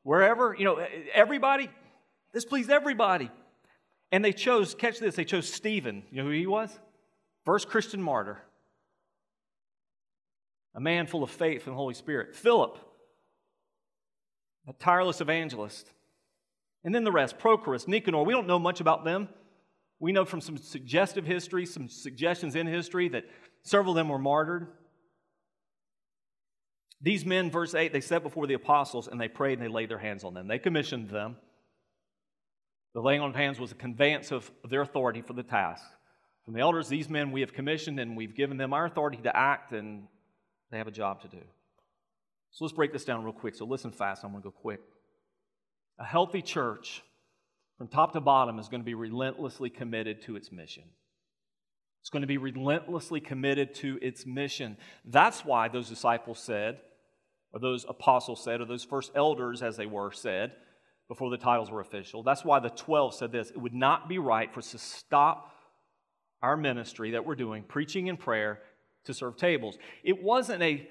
[0.03, 1.69] wherever, you know, everybody,
[2.33, 3.31] this pleased everybody.
[4.13, 6.05] And they chose, catch this, they chose Stephen.
[6.11, 6.79] You know who he was?
[7.45, 8.41] First Christian martyr.
[10.77, 12.37] A man full of faith and the Holy Spirit.
[12.37, 12.79] Philip,
[14.69, 15.91] a tireless evangelist.
[16.85, 18.25] And then the rest Prochorus, Nicanor.
[18.25, 19.29] We don't know much about them.
[20.01, 23.25] We know from some suggestive history, some suggestions in history, that
[23.63, 24.67] several of them were martyred.
[27.01, 29.91] These men, verse 8, they sat before the apostles and they prayed and they laid
[29.91, 30.49] their hands on them.
[30.49, 31.37] They commissioned them.
[32.95, 35.85] The laying on of hands was a conveyance of their authority for the task.
[36.45, 39.37] From the elders, these men we have commissioned and we've given them our authority to
[39.37, 40.07] act, and
[40.71, 41.41] they have a job to do.
[42.55, 43.57] So let's break this down real quick.
[43.57, 44.81] So listen fast, I'm going to go quick.
[45.99, 47.03] A healthy church,
[47.77, 50.85] from top to bottom, is going to be relentlessly committed to its mission.
[52.01, 54.77] It's going to be relentlessly committed to its mission.
[55.05, 56.79] That's why those disciples said,
[57.53, 60.53] or those apostles said, or those first elders, as they were, said,
[61.09, 62.23] before the titles were official.
[62.23, 65.51] That's why the 12 said this it would not be right for us to stop
[66.41, 68.61] our ministry that we're doing, preaching and prayer,
[69.07, 69.77] to serve tables.
[70.05, 70.89] It wasn't a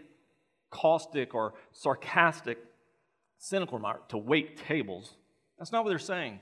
[0.73, 2.57] caustic or sarcastic,
[3.37, 5.15] cynical remark to wait tables.
[5.57, 6.39] That's not what they're saying.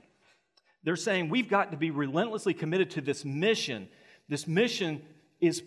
[0.82, 3.88] They're saying we've got to be relentlessly committed to this mission.
[4.28, 5.02] This mission
[5.40, 5.62] is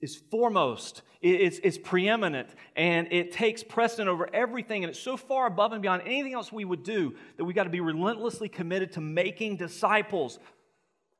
[0.00, 5.46] is foremost, it's, it's preeminent, and it takes precedent over everything, and it's so far
[5.46, 8.92] above and beyond anything else we would do that we've got to be relentlessly committed
[8.92, 10.38] to making disciples.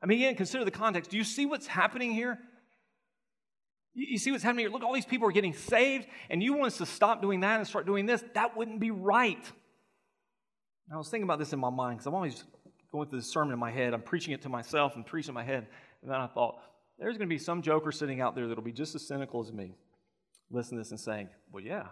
[0.00, 1.10] I mean, again, consider the context.
[1.10, 2.38] Do you see what's happening here?
[3.94, 4.70] You, see what's happening here?
[4.70, 7.58] Look, all these people are getting saved, and you want us to stop doing that
[7.58, 8.22] and start doing this?
[8.34, 9.42] That wouldn't be right.
[10.88, 12.44] And I was thinking about this in my mind because I'm always
[12.92, 13.92] going through this sermon in my head.
[13.94, 15.66] I'm preaching it to myself and preaching in my head.
[16.02, 16.60] And then I thought,
[16.98, 19.52] there's going to be some joker sitting out there that'll be just as cynical as
[19.52, 19.74] me,
[20.50, 21.86] listening to this and saying, Well, yeah.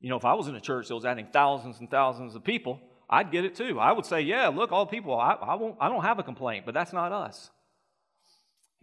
[0.00, 2.44] You know, if I was in a church that was adding thousands and thousands of
[2.44, 3.78] people, I'd get it too.
[3.78, 6.66] I would say, Yeah, look, all people, I, I, won't, I don't have a complaint,
[6.66, 7.50] but that's not us.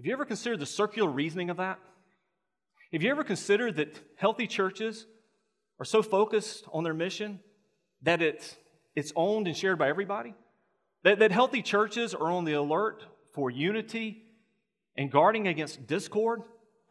[0.01, 1.77] Have you ever considered the circular reasoning of that?
[2.91, 5.05] Have you ever considered that healthy churches
[5.79, 7.39] are so focused on their mission
[8.01, 8.55] that it's,
[8.95, 10.33] it's owned and shared by everybody?
[11.03, 14.23] That, that healthy churches are on the alert for unity
[14.97, 16.41] and guarding against discord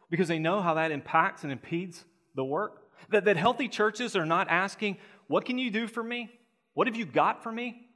[0.09, 2.81] because they know how that impacts and impedes the work.
[3.09, 6.29] That, that healthy churches are not asking, What can you do for me?
[6.75, 7.89] What have you got for me?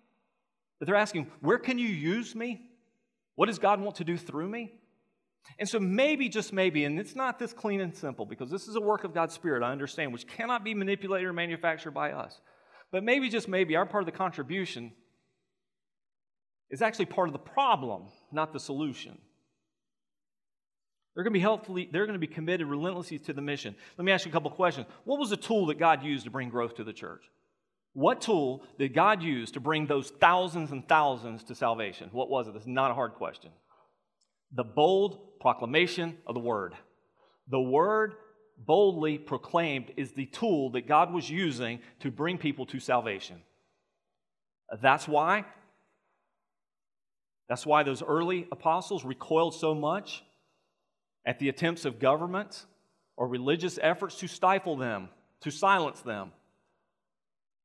[0.82, 2.64] That they're asking, Where can you use me?
[3.36, 4.74] What does God want to do through me?
[5.60, 8.76] And so, maybe, just maybe, and it's not this clean and simple because this is
[8.76, 12.40] a work of God's Spirit, I understand, which cannot be manipulated or manufactured by us.
[12.92, 14.92] But maybe, just maybe, our part of the contribution
[16.70, 19.18] is actually part of the problem, not the solution.
[21.14, 23.76] They're going to be helpfully, they're going to be committed relentlessly to the mission.
[23.98, 24.88] Let me ask you a couple questions.
[25.06, 27.24] What was the tool that God used to bring growth to the church?
[27.94, 32.10] What tool did God use to bring those thousands and thousands to salvation?
[32.12, 32.54] What was it?
[32.54, 33.52] That's not a hard question.
[34.56, 36.74] The bold proclamation of the word.
[37.50, 38.16] The word
[38.58, 43.42] boldly proclaimed is the tool that God was using to bring people to salvation.
[44.82, 45.46] That's why
[47.48, 50.24] that's why those early apostles recoiled so much
[51.28, 52.66] at the attempts of government
[53.18, 55.10] or religious efforts to stifle them,
[55.42, 56.32] to silence them.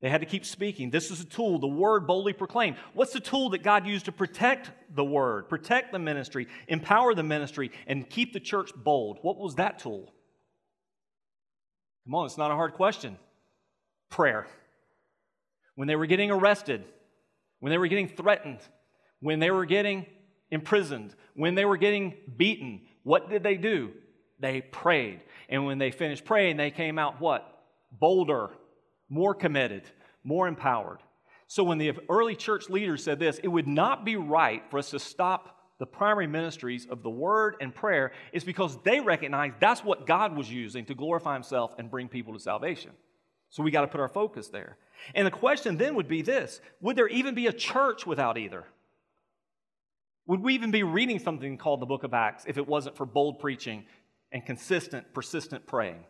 [0.01, 0.91] They had to keep speaking.
[0.91, 2.77] This is a tool, the word boldly proclaimed.
[2.95, 7.23] What's the tool that God used to protect the word, protect the ministry, empower the
[7.23, 9.19] ministry, and keep the church bold?
[9.21, 10.13] What was that tool?
[12.07, 13.19] Come on, it's not a hard question.
[14.09, 14.47] Prayer.
[15.75, 16.83] When they were getting arrested,
[17.61, 18.61] when they were getting threatened,
[19.21, 20.07] when they were getting
[20.51, 23.93] imprisoned, when they were getting beaten, what did they do?
[24.41, 25.21] They prayed.
[25.51, 27.47] And when they finished praying, they came out what?
[27.93, 28.51] Bolder,
[29.11, 29.83] more committed,
[30.25, 31.01] more empowered.
[31.49, 34.91] So when the early church leaders said this, it would not be right for us
[34.91, 39.83] to stop the primary ministries of the word and prayer is because they recognized that's
[39.83, 42.93] what God was using to glorify himself and bring people to salvation.
[43.49, 44.77] So we got to put our focus there.
[45.15, 48.65] And the question then would be this Would there even be a church without either?
[50.27, 53.07] Would we even be reading something called the book of Acts if it wasn't for
[53.07, 53.85] bold preaching
[54.31, 56.05] and consistent, persistent praying?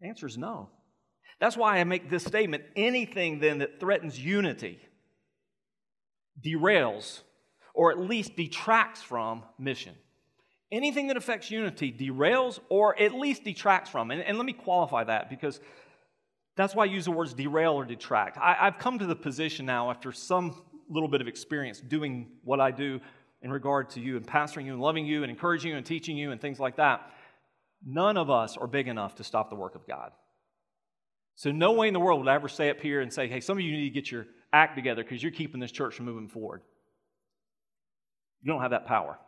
[0.00, 0.68] The answer is no.
[1.40, 4.80] That's why I make this statement anything then that threatens unity
[6.44, 7.20] derails
[7.74, 9.94] or at least detracts from mission.
[10.70, 14.10] Anything that affects unity derails or at least detracts from.
[14.10, 15.60] And, and let me qualify that because
[16.56, 18.36] that's why I use the words derail or detract.
[18.36, 22.60] I, I've come to the position now after some little bit of experience doing what
[22.60, 23.00] I do
[23.42, 26.16] in regard to you and pastoring you and loving you and encouraging you and teaching
[26.16, 27.12] you and things like that,
[27.86, 30.10] none of us are big enough to stop the work of God.
[31.38, 33.38] So, no way in the world would I ever say up here and say, hey,
[33.38, 36.06] some of you need to get your act together because you're keeping this church from
[36.06, 36.62] moving forward.
[38.42, 39.20] You don't have that power.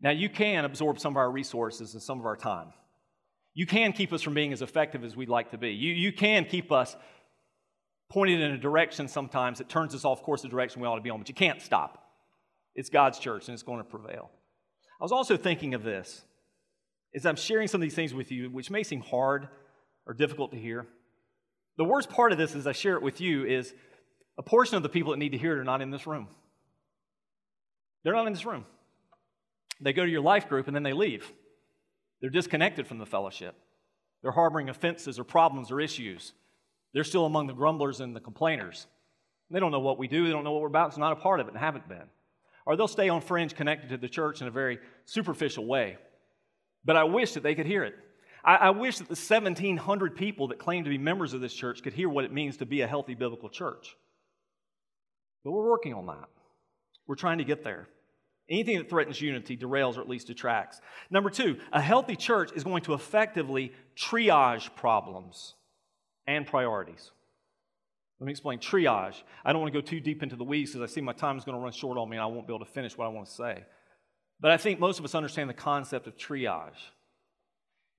[0.00, 2.72] Now, you can absorb some of our resources and some of our time.
[3.52, 5.70] You can keep us from being as effective as we'd like to be.
[5.70, 6.94] You, you can keep us
[8.08, 11.02] pointed in a direction sometimes that turns us off course the direction we ought to
[11.02, 12.00] be on, but you can't stop.
[12.76, 14.30] It's God's church and it's going to prevail.
[15.00, 16.22] I was also thinking of this
[17.12, 19.48] as I'm sharing some of these things with you, which may seem hard
[20.06, 20.86] or difficult to hear.
[21.76, 23.74] The worst part of this, as I share it with you, is
[24.38, 26.28] a portion of the people that need to hear it are not in this room.
[28.02, 28.64] They're not in this room.
[29.80, 31.30] They go to your life group and then they leave.
[32.20, 33.54] They're disconnected from the fellowship.
[34.22, 36.32] They're harboring offenses or problems or issues.
[36.92, 38.86] They're still among the grumblers and the complainers.
[39.50, 41.16] They don't know what we do, they don't know what we're about, it's not a
[41.16, 42.08] part of it and haven't been.
[42.64, 45.98] Or they'll stay on fringe connected to the church in a very superficial way.
[46.84, 47.94] But I wish that they could hear it.
[48.44, 51.82] I, I wish that the 1,700 people that claim to be members of this church
[51.82, 53.96] could hear what it means to be a healthy biblical church.
[55.44, 56.28] But we're working on that.
[57.06, 57.88] We're trying to get there.
[58.48, 60.80] Anything that threatens unity derails or at least detracts.
[61.10, 65.54] Number two, a healthy church is going to effectively triage problems
[66.26, 67.10] and priorities.
[68.20, 69.16] Let me explain triage.
[69.44, 71.38] I don't want to go too deep into the weeds because I see my time
[71.38, 73.06] is going to run short on me and I won't be able to finish what
[73.06, 73.64] I want to say.
[74.40, 76.78] But I think most of us understand the concept of triage.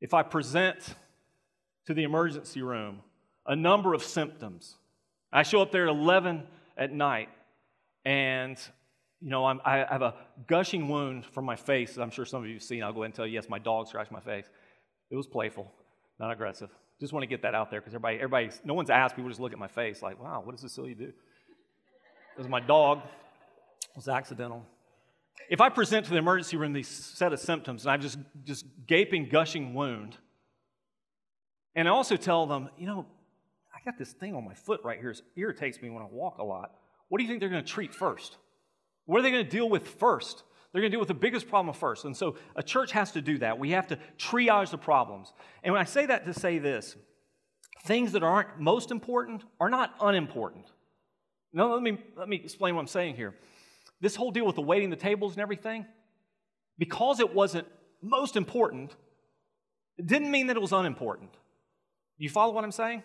[0.04, 0.78] If I present
[1.88, 3.00] to the emergency room
[3.46, 4.76] a number of symptoms,
[5.32, 6.44] I show up there at 11
[6.78, 7.30] at night
[8.04, 8.60] and
[9.22, 10.16] you know, I'm, i have a
[10.48, 11.96] gushing wound from my face.
[11.96, 12.84] I'm sure some of you have seen.
[12.84, 14.44] I'll go ahead and tell you, yes, my dog scratched my face.
[15.10, 15.72] It was playful,
[16.20, 16.70] not aggressive.
[17.00, 19.16] Just want to get that out there because everybody, everybody, no one's asked.
[19.16, 21.06] People just look at my face like, wow, what does Cecilia do?
[21.06, 22.98] It was my dog.
[23.00, 24.66] It was accidental.
[25.50, 28.66] If I present to the emergency room these set of symptoms and I've just, just
[28.88, 30.18] gaping, gushing wound,
[31.76, 33.06] and I also tell them, you know,
[33.74, 35.10] I got this thing on my foot right here.
[35.12, 36.72] It irritates me when I walk a lot.
[37.10, 38.38] What do you think they're going to treat first?
[39.06, 40.44] What are they going to deal with first?
[40.72, 42.06] They're going to deal with the biggest problem first.
[42.06, 43.60] And so a church has to do that.
[43.60, 45.34] We have to triage the problems.
[45.64, 46.96] And when I say that to say this,
[47.86, 50.66] things that aren't most important are not unimportant.
[51.52, 53.36] Now, let me, let me explain what I'm saying here.
[54.04, 55.86] This whole deal with the waiting the tables and everything,
[56.78, 57.66] because it wasn't
[58.02, 58.94] most important,
[59.98, 61.30] it didn't mean that it was unimportant.
[62.18, 63.02] You follow what I'm saying?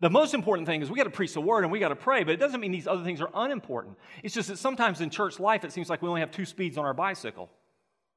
[0.00, 1.96] The most important thing is we got to preach the word and we got to
[1.96, 3.96] pray, but it doesn't mean these other things are unimportant.
[4.24, 6.76] It's just that sometimes in church life it seems like we only have two speeds
[6.78, 7.48] on our bicycle.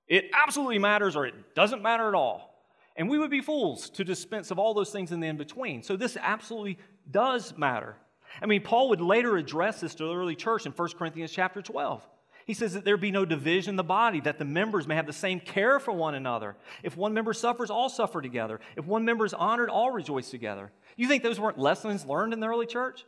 [0.07, 2.65] It absolutely matters or it doesn't matter at all.
[2.95, 5.83] And we would be fools to dispense of all those things in the in between.
[5.83, 6.79] So this absolutely
[7.11, 7.95] does matter.
[8.41, 11.61] I mean, Paul would later address this to the early church in 1 Corinthians chapter
[11.61, 12.07] 12.
[12.45, 15.05] He says that there be no division in the body, that the members may have
[15.05, 16.55] the same care for one another.
[16.83, 18.59] If one member suffers, all suffer together.
[18.75, 20.71] If one member is honored, all rejoice together.
[20.97, 23.05] You think those weren't lessons learned in the early church?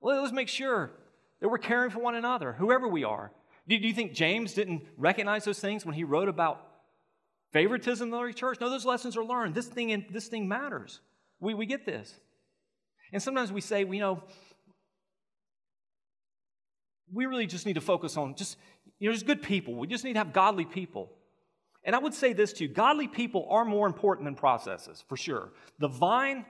[0.00, 0.92] Well, let's make sure
[1.40, 3.32] that we're caring for one another, whoever we are.
[3.66, 6.60] Do you think James didn't recognize those things when he wrote about
[7.52, 8.58] favoritism in the early church?
[8.60, 9.54] No, those lessons are learned.
[9.54, 11.00] This thing, this thing matters.
[11.40, 12.14] We, we get this.
[13.12, 14.22] And sometimes we say, you know,
[17.12, 18.56] we really just need to focus on just,
[18.98, 19.74] you know, just good people.
[19.74, 21.10] We just need to have godly people.
[21.84, 25.16] And I would say this to you godly people are more important than processes, for
[25.16, 25.50] sure.
[25.78, 26.44] The vine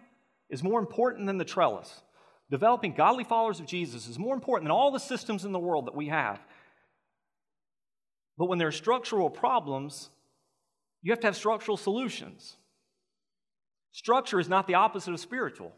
[0.48, 2.02] is more important than the trellis.
[2.50, 5.86] Developing godly followers of Jesus is more important than all the systems in the world
[5.86, 6.38] that we have.
[8.36, 10.10] But when there are structural problems,
[11.02, 12.56] you have to have structural solutions.
[13.92, 15.72] Structure is not the opposite of spiritual.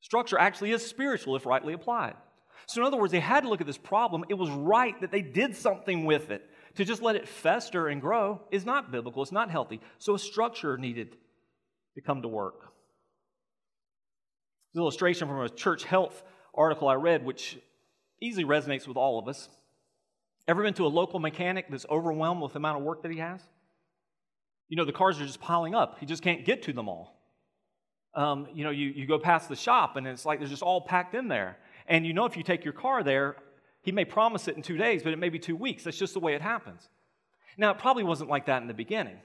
[0.00, 2.14] Structure actually is spiritual if rightly applied.
[2.66, 4.24] So, in other words, they had to look at this problem.
[4.28, 6.48] It was right that they did something with it.
[6.76, 9.80] To just let it fester and grow is not biblical, it's not healthy.
[9.98, 11.16] So, a structure needed
[11.96, 12.72] to come to work.
[14.72, 16.22] This illustration from a church health
[16.54, 17.58] article I read, which
[18.20, 19.48] easily resonates with all of us.
[20.46, 23.18] Ever been to a local mechanic that's overwhelmed with the amount of work that he
[23.18, 23.40] has?
[24.68, 25.98] You know, the cars are just piling up.
[25.98, 27.16] He just can't get to them all.
[28.14, 30.80] Um, you know, you, you go past the shop and it's like they're just all
[30.80, 31.56] packed in there.
[31.90, 33.36] And you know, if you take your car there,
[33.82, 35.84] he may promise it in two days, but it may be two weeks.
[35.84, 36.88] That's just the way it happens.
[37.58, 39.18] Now, it probably wasn't like that in the beginning.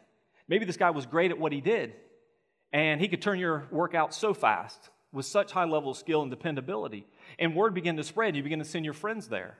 [0.47, 1.93] Maybe this guy was great at what he did,
[2.73, 6.23] and he could turn your work out so fast with such high level of skill
[6.23, 7.05] and dependability.
[7.37, 9.59] And word began to spread, and you begin to send your friends there.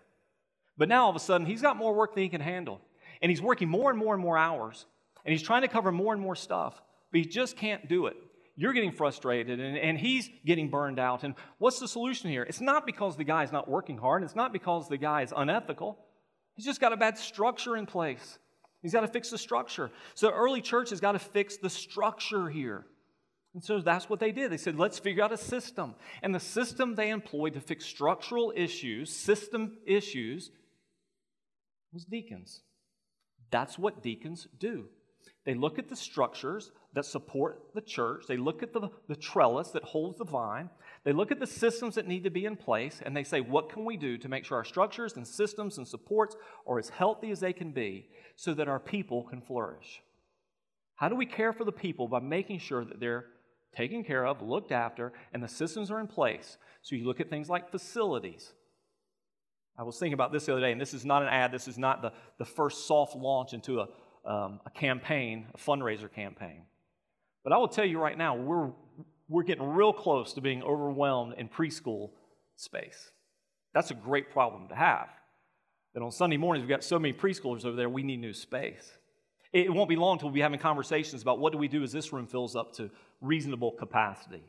[0.76, 2.82] But now all of a sudden, he's got more work than he can handle.
[3.22, 4.86] And he's working more and more and more hours.
[5.24, 6.82] And he's trying to cover more and more stuff,
[7.12, 8.18] but he just can't do it.
[8.58, 11.24] You're getting frustrated and, and he's getting burned out.
[11.24, 12.44] And what's the solution here?
[12.44, 15.98] It's not because the guy's not working hard, it's not because the guy is unethical.
[16.56, 18.40] He's just got a bad structure in place.
[18.82, 19.92] He's got to fix the structure.
[20.14, 22.86] So, early church has got to fix the structure here.
[23.56, 24.52] And so that's what they did.
[24.52, 25.96] They said, let's figure out a system.
[26.22, 30.52] And the system they employed to fix structural issues, system issues,
[31.94, 32.62] was deacons.
[33.52, 34.86] That's what deacons do.
[35.46, 39.70] They look at the structures that support the church, they look at the, the trellis
[39.70, 40.70] that holds the vine,
[41.04, 43.70] they look at the systems that need to be in place, and they say, what
[43.70, 46.36] can we do to make sure our structures and systems and supports
[46.66, 50.02] are as healthy as they can be so that our people can flourish?
[50.96, 53.26] How do we care for the people by making sure that they're
[53.76, 56.58] taken care of, looked after, and the systems are in place?
[56.82, 58.54] So you look at things like facilities.
[59.78, 61.68] I was thinking about this the other day, and this is not an ad, this
[61.68, 63.90] is not the, the first soft launch into a,
[64.26, 66.62] um, a campaign, a fundraiser campaign.
[67.46, 68.72] But I will tell you right now, we're,
[69.30, 72.10] we're getting real close to being overwhelmed in preschool
[72.56, 73.12] space.
[73.74, 75.10] That's a great problem to have.
[75.94, 78.92] That on Sunday mornings, we've got so many preschoolers over there, we need new space.
[79.54, 81.92] It won't be long until we'll be having conversations about what do we do as
[81.92, 82.90] this room fills up to
[83.22, 84.44] reasonable capacity.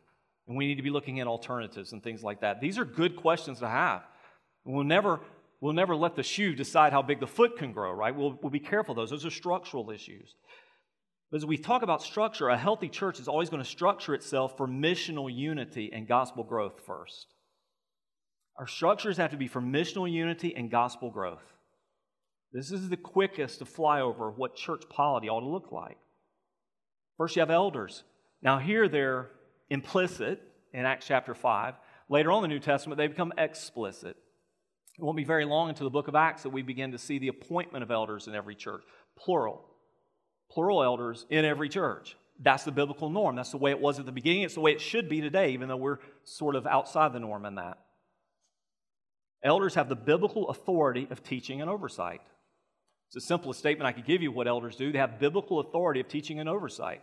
[0.48, 2.60] And we need to be looking at alternatives and things like that.
[2.62, 4.02] These are good questions to have.
[4.64, 5.20] We'll never,
[5.60, 8.16] we'll never let the shoe decide how big the foot can grow, right?
[8.16, 9.10] We'll, we'll be careful those.
[9.10, 10.34] Those are structural issues.
[11.30, 14.56] But as we talk about structure, a healthy church is always going to structure itself
[14.56, 17.26] for missional unity and gospel growth first.
[18.56, 21.42] Our structures have to be for missional unity and gospel growth.
[22.52, 25.98] This is the quickest to flyover of what church polity ought to look like.
[27.18, 28.04] First, you have elders.
[28.40, 29.30] Now, here they're
[29.68, 30.40] implicit
[30.72, 31.74] in Acts chapter 5.
[32.08, 34.16] Later on in the New Testament, they become explicit.
[34.98, 37.18] It won't be very long into the book of Acts that we begin to see
[37.18, 38.82] the appointment of elders in every church,
[39.18, 39.68] plural.
[40.50, 42.16] Plural elders in every church.
[42.40, 43.36] That's the biblical norm.
[43.36, 44.42] That's the way it was at the beginning.
[44.42, 47.46] It's the way it should be today, even though we're sort of outside the norm
[47.46, 47.78] in that.
[49.42, 52.20] Elders have the biblical authority of teaching and oversight.
[53.06, 54.92] It's the simplest statement I could give you what elders do.
[54.92, 57.02] They have biblical authority of teaching and oversight.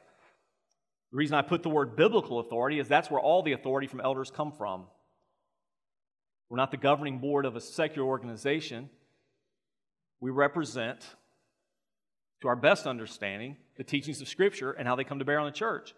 [1.11, 4.01] The reason I put the word biblical authority is that's where all the authority from
[4.01, 4.85] elders come from.
[6.49, 8.89] We're not the governing board of a secular organization.
[10.19, 10.99] We represent,
[12.43, 15.45] to our best understanding, the teachings of Scripture and how they come to bear on
[15.45, 15.95] the church.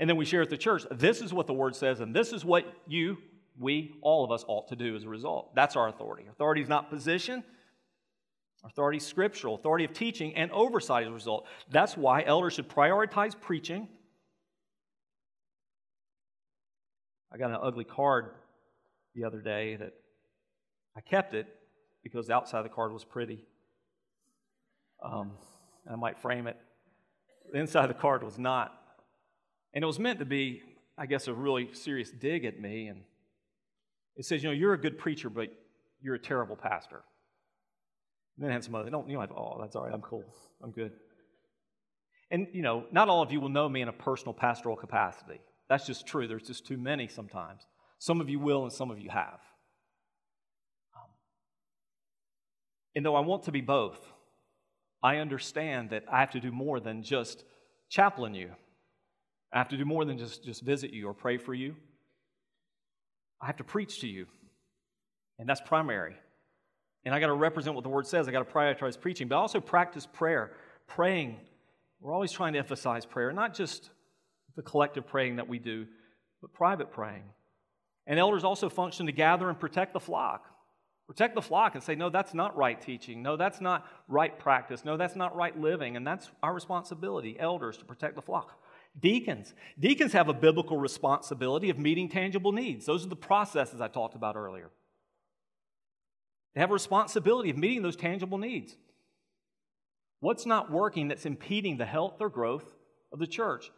[0.00, 2.32] And then we share at the church this is what the Word says, and this
[2.32, 3.18] is what you,
[3.60, 5.54] we, all of us ought to do as a result.
[5.54, 6.24] That's our authority.
[6.28, 7.44] Authority is not position,
[8.64, 11.46] authority is scriptural, authority of teaching, and oversight as a result.
[11.70, 13.86] That's why elders should prioritize preaching.
[17.32, 18.30] I got an ugly card
[19.14, 19.92] the other day that
[20.96, 21.46] I kept it
[22.02, 23.44] because the outside of the card was pretty.
[25.04, 25.32] Um,
[25.90, 26.56] I might frame it.
[27.52, 28.72] The inside of the card was not.
[29.74, 30.62] And it was meant to be,
[30.96, 32.88] I guess, a really serious dig at me.
[32.88, 33.02] And
[34.16, 35.48] it says, you know, you're a good preacher, but
[36.00, 37.02] you're a terrible pastor.
[38.36, 40.24] And then I had some other, don't, you know, oh, that's all right, I'm cool,
[40.62, 40.92] I'm good.
[42.30, 45.40] And, you know, not all of you will know me in a personal pastoral capacity.
[45.68, 46.26] That's just true.
[46.26, 47.62] There's just too many sometimes.
[47.98, 49.40] Some of you will, and some of you have.
[50.96, 51.10] Um,
[52.94, 53.98] And though I want to be both,
[55.04, 57.44] I understand that I have to do more than just
[57.90, 58.50] chaplain you.
[59.52, 61.76] I have to do more than just, just visit you or pray for you.
[63.40, 64.26] I have to preach to you.
[65.38, 66.16] And that's primary.
[67.04, 68.26] And I got to represent what the word says.
[68.26, 70.52] I got to prioritize preaching, but also practice prayer.
[70.86, 71.36] Praying.
[72.00, 73.90] We're always trying to emphasize prayer, not just
[74.56, 75.86] the collective praying that we do,
[76.40, 77.24] but private praying.
[78.06, 80.46] And elders also function to gather and protect the flock.
[81.06, 83.22] Protect the flock and say, no, that's not right teaching.
[83.22, 84.84] No, that's not right practice.
[84.84, 85.96] No, that's not right living.
[85.96, 88.58] And that's our responsibility, elders, to protect the flock.
[88.98, 89.52] Deacons.
[89.78, 92.86] Deacons have a biblical responsibility of meeting tangible needs.
[92.86, 94.70] Those are the processes I talked about earlier.
[96.54, 98.76] They have a responsibility of meeting those tangible needs.
[100.20, 102.64] What's not working that's impeding the health or growth
[103.12, 103.70] of the church?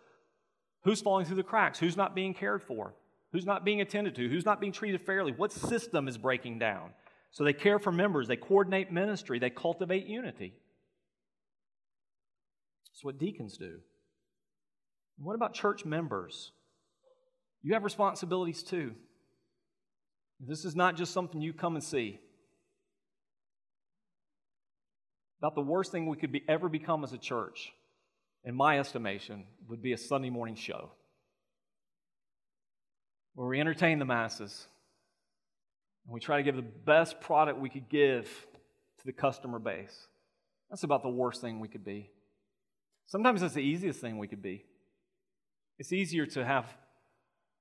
[0.84, 1.80] Who's falling through the cracks?
[1.80, 2.94] Who's not being cared for?
[3.32, 4.28] Who's not being attended to?
[4.28, 5.32] Who's not being treated fairly?
[5.32, 6.90] What system is breaking down?
[7.30, 10.54] So they care for members, they coordinate ministry, they cultivate unity.
[12.86, 13.80] That's what deacons do.
[15.18, 16.52] What about church members?
[17.62, 18.94] You have responsibilities too.
[20.40, 22.20] This is not just something you come and see.
[25.40, 27.72] About the worst thing we could be, ever become as a church,
[28.44, 30.90] in my estimation, would be a Sunday morning show
[33.34, 34.66] where we entertain the masses
[36.06, 38.26] and we try to give the best product we could give
[38.98, 40.06] to the customer base.
[40.70, 42.10] That's about the worst thing we could be.
[43.06, 44.64] Sometimes it's the easiest thing we could be.
[45.78, 46.66] It's easier to have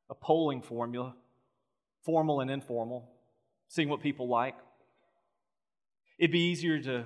[0.10, 1.16] a polling formula,
[2.04, 3.10] formal and informal,
[3.68, 4.56] seeing what people like.
[6.18, 7.04] It'd be easier to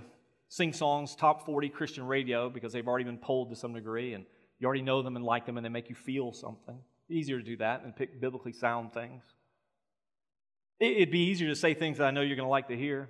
[0.49, 4.25] sing songs, top 40 Christian radio, because they've already been polled to some degree, and
[4.59, 6.77] you already know them and like them, and they make you feel something.
[7.09, 9.23] Easier to do that than pick biblically sound things.
[10.79, 13.09] It'd be easier to say things that I know you're going to like to hear.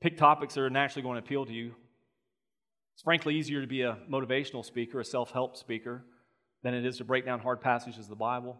[0.00, 1.74] Pick topics that are naturally going to appeal to you.
[2.94, 6.04] It's frankly easier to be a motivational speaker, a self help speaker,
[6.62, 8.58] than it is to break down hard passages of the Bible.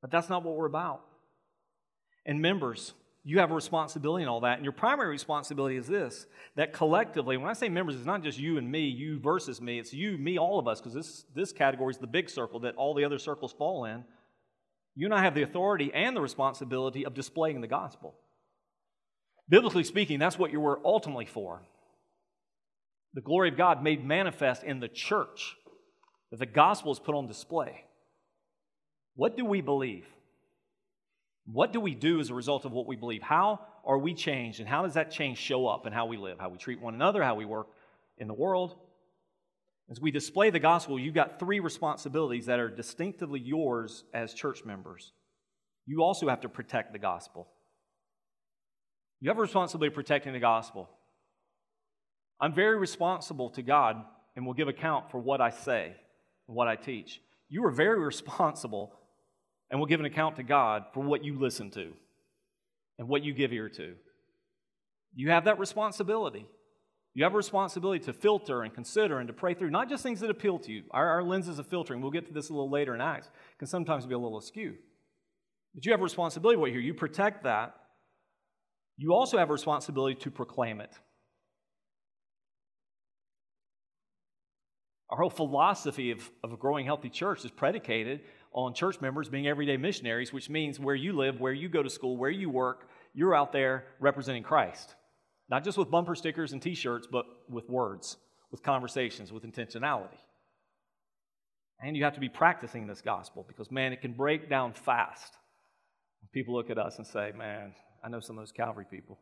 [0.00, 1.02] But that's not what we're about.
[2.24, 4.54] And members, you have a responsibility in all that.
[4.54, 8.38] And your primary responsibility is this that collectively, when I say members, it's not just
[8.38, 11.52] you and me, you versus me, it's you, me, all of us, because this, this
[11.52, 14.04] category is the big circle that all the other circles fall in.
[14.96, 18.14] You and I have the authority and the responsibility of displaying the gospel.
[19.48, 21.62] Biblically speaking, that's what you were ultimately for.
[23.12, 25.54] The glory of God made manifest in the church,
[26.30, 27.84] that the gospel is put on display.
[29.14, 30.06] What do we believe?
[31.44, 33.22] What do we do as a result of what we believe?
[33.22, 36.40] How are we changed, and how does that change show up in how we live,
[36.40, 37.68] how we treat one another, how we work
[38.18, 38.74] in the world?
[39.90, 44.64] As we display the gospel, you've got three responsibilities that are distinctively yours as church
[44.64, 45.12] members.
[45.86, 47.46] You also have to protect the gospel.
[49.20, 50.90] You have a responsibility protecting the gospel.
[52.40, 55.94] I'm very responsible to God and will give account for what I say
[56.48, 57.20] and what I teach.
[57.48, 58.92] You are very responsible
[59.70, 61.92] and will give an account to God for what you listen to
[62.98, 63.94] and what you give ear to.
[65.14, 66.46] You have that responsibility.
[67.16, 70.20] You have a responsibility to filter and consider and to pray through, not just things
[70.20, 70.82] that appeal to you.
[70.90, 73.66] Our, our lenses of filtering, we'll get to this a little later in Acts, can
[73.66, 74.74] sometimes be a little askew.
[75.74, 76.80] But you have a responsibility right here.
[76.80, 77.74] You protect that.
[78.98, 80.92] You also have a responsibility to proclaim it.
[85.08, 88.20] Our whole philosophy of, of a growing healthy church is predicated
[88.52, 91.88] on church members being everyday missionaries, which means where you live, where you go to
[91.88, 94.94] school, where you work, you're out there representing Christ.
[95.48, 98.16] Not just with bumper stickers and t shirts, but with words,
[98.50, 100.18] with conversations, with intentionality.
[101.80, 105.34] And you have to be practicing this gospel because, man, it can break down fast.
[106.32, 109.18] People look at us and say, man, I know some of those Calvary people.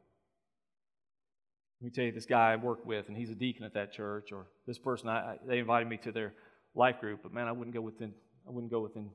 [1.81, 3.93] Let me tell you, this guy I work with, and he's a deacon at that
[3.93, 6.33] church, or this person, I, they invited me to their
[6.75, 8.15] life group, but man, I wouldn't go within,
[8.49, 9.11] I wouldn't go within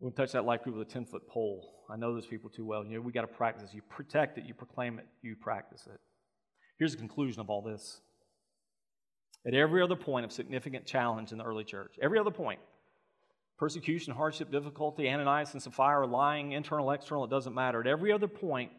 [0.00, 1.84] we wouldn't touch that life group with a 10 foot pole.
[1.90, 2.84] I know those people too well.
[2.84, 3.70] You know, we got to practice.
[3.74, 6.00] You protect it, you proclaim it, you practice it.
[6.78, 8.00] Here's the conclusion of all this.
[9.46, 12.60] At every other point of significant challenge in the early church, every other point,
[13.58, 17.80] persecution, hardship, difficulty, Ananias and Sapphira, lying, internal, external, it doesn't matter.
[17.80, 18.70] At every other point,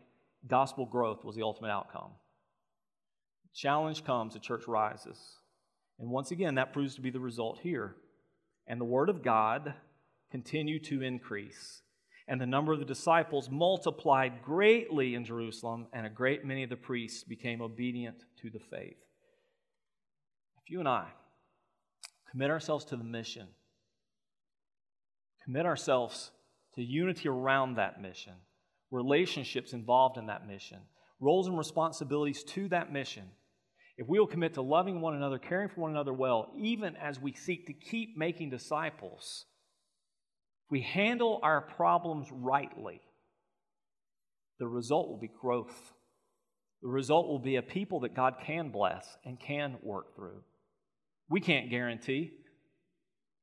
[0.47, 2.11] gospel growth was the ultimate outcome.
[3.53, 5.19] Challenge comes, the church rises.
[5.99, 7.95] And once again, that proves to be the result here.
[8.65, 9.75] And the Word of God
[10.31, 11.81] continued to increase.
[12.27, 16.69] And the number of the disciples multiplied greatly in Jerusalem, and a great many of
[16.69, 18.97] the priests became obedient to the faith.
[20.63, 21.07] If you and I
[22.29, 23.47] commit ourselves to the mission,
[25.43, 26.31] commit ourselves
[26.75, 28.33] to unity around that mission,
[28.91, 30.79] relationships involved in that mission,
[31.19, 33.23] roles and responsibilities to that mission,
[33.97, 37.19] if we will commit to loving one another, caring for one another well, even as
[37.19, 39.45] we seek to keep making disciples,
[40.71, 43.01] we handle our problems rightly,
[44.57, 45.93] the result will be growth.
[46.81, 50.41] The result will be a people that God can bless and can work through.
[51.29, 52.31] We can't guarantee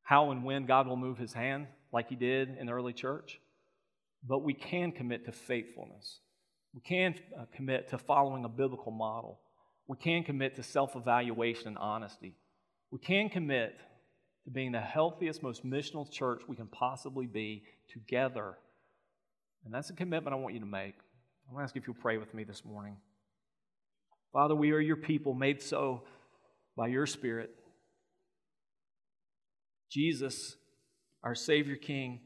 [0.02, 3.38] how and when God will move his hand like he did in the early church,
[4.26, 6.20] but we can commit to faithfulness.
[6.74, 9.38] We can uh, commit to following a biblical model.
[9.86, 12.34] We can commit to self evaluation and honesty.
[12.90, 13.76] We can commit
[14.48, 18.56] to being the healthiest, most missional church we can possibly be together.
[19.66, 20.94] And that's a commitment I want you to make.
[21.46, 22.96] I'm going to ask you if you'll pray with me this morning.
[24.32, 26.04] Father, we are your people made so
[26.78, 27.50] by your Spirit.
[29.90, 30.56] Jesus,
[31.22, 32.20] our Savior King,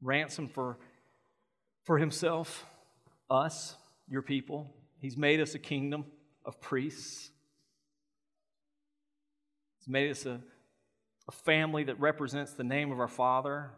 [0.00, 0.78] ransomed for,
[1.82, 2.64] for himself,
[3.28, 3.74] us,
[4.08, 4.72] your people.
[5.00, 6.04] He's made us a kingdom
[6.44, 7.30] of priests.
[9.80, 10.40] He's made us a,
[11.28, 13.70] a family that represents the name of our Father.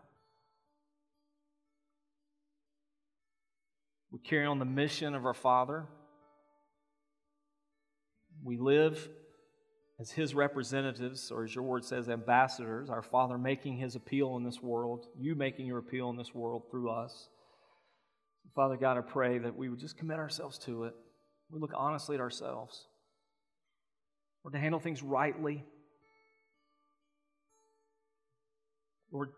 [4.10, 5.86] We carry on the mission of our Father.
[8.42, 9.08] We live
[10.00, 14.44] as His representatives, or as your word says, ambassadors, our Father making His appeal in
[14.44, 17.28] this world, you making your appeal in this world through us.
[18.54, 20.94] Father God, I pray that we would just commit ourselves to it.
[21.50, 22.86] We look honestly at ourselves.
[24.42, 25.64] We're to handle things rightly.
[29.14, 29.30] Lord,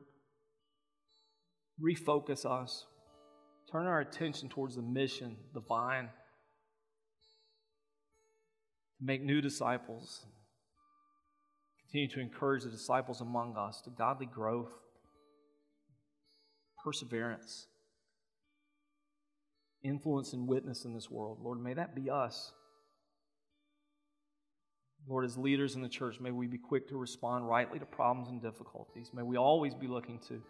[1.80, 2.86] refocus us.
[3.70, 6.08] Turn our attention towards the mission, the vine
[8.98, 10.24] to make new disciples.
[11.82, 14.70] Continue to encourage the disciples among us to godly growth,
[16.82, 17.66] perseverance,
[19.84, 21.38] influence, and witness in this world.
[21.42, 22.50] Lord, may that be us.
[25.08, 28.28] Lord, as leaders in the church, may we be quick to respond rightly to problems
[28.28, 29.10] and difficulties.
[29.14, 30.42] May we always be looking to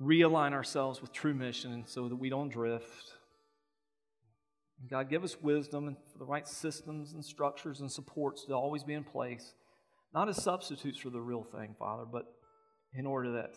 [0.00, 3.14] realign ourselves with true mission so that we don't drift
[4.80, 8.54] and God, give us wisdom and for the right systems and structures and supports to
[8.54, 9.52] always be in place,
[10.14, 12.24] not as substitutes for the real thing, Father, but
[12.94, 13.54] in order that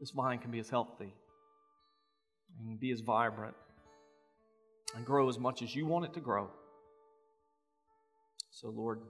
[0.00, 1.14] this vine can be as healthy
[2.58, 3.54] and be as vibrant
[4.96, 6.50] and grow as much as you want it to grow.
[8.52, 9.00] So, Lord,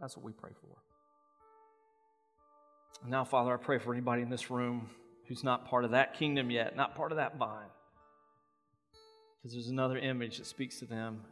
[0.00, 0.76] that's what we pray for.
[3.06, 4.88] Now, Father, I pray for anybody in this room
[5.26, 7.66] who's not part of that kingdom yet, not part of that vine.
[9.36, 11.22] Because there's another image that speaks to them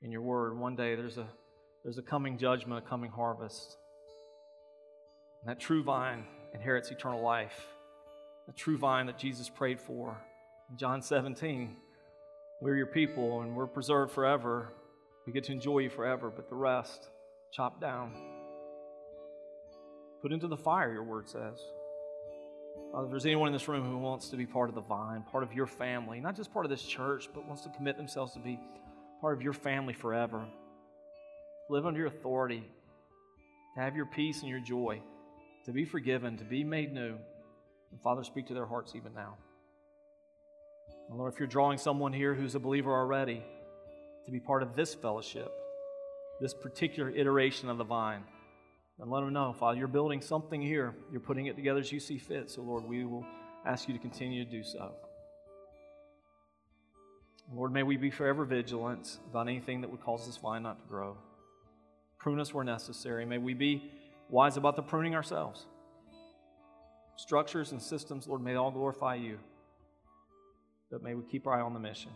[0.00, 0.56] in your word.
[0.56, 1.26] One day there's a
[1.82, 3.76] there's a coming judgment, a coming harvest.
[5.40, 7.66] And that true vine inherits eternal life.
[8.46, 10.16] The true vine that Jesus prayed for.
[10.70, 11.76] In John 17,
[12.60, 14.72] we're your people and we're preserved forever.
[15.26, 17.08] We get to enjoy you forever, but the rest,
[17.52, 18.12] chopped down.
[20.20, 21.60] Put into the fire, your word says.
[22.90, 25.22] Father, if there's anyone in this room who wants to be part of the vine,
[25.30, 28.32] part of your family, not just part of this church, but wants to commit themselves
[28.32, 28.58] to be
[29.20, 30.44] part of your family forever,
[31.70, 32.64] live under your authority,
[33.76, 35.00] to have your peace and your joy,
[35.64, 37.16] to be forgiven, to be made new.
[37.92, 39.36] And Father, speak to their hearts even now.
[41.08, 43.42] And Lord, if you're drawing someone here who's a believer already
[44.26, 45.52] to be part of this fellowship,
[46.40, 48.22] this particular iteration of the vine,
[49.00, 50.94] and let them know, Father, you're building something here.
[51.10, 52.50] You're putting it together as you see fit.
[52.50, 53.24] So, Lord, we will
[53.66, 54.92] ask you to continue to do so.
[57.52, 60.86] Lord, may we be forever vigilant about anything that would cause this vine not to
[60.86, 61.16] grow.
[62.18, 63.24] Prune us where necessary.
[63.24, 63.90] May we be
[64.30, 65.66] wise about the pruning ourselves.
[67.16, 69.38] Structures and systems, Lord, may all glorify you.
[70.90, 72.12] But may we keep our eye on the mission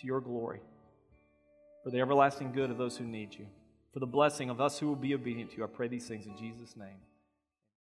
[0.00, 0.60] to your glory
[1.84, 3.46] for the everlasting good of those who need you
[3.92, 5.64] for the blessing of us who will be obedient to you.
[5.64, 6.98] I pray these things in Jesus' name.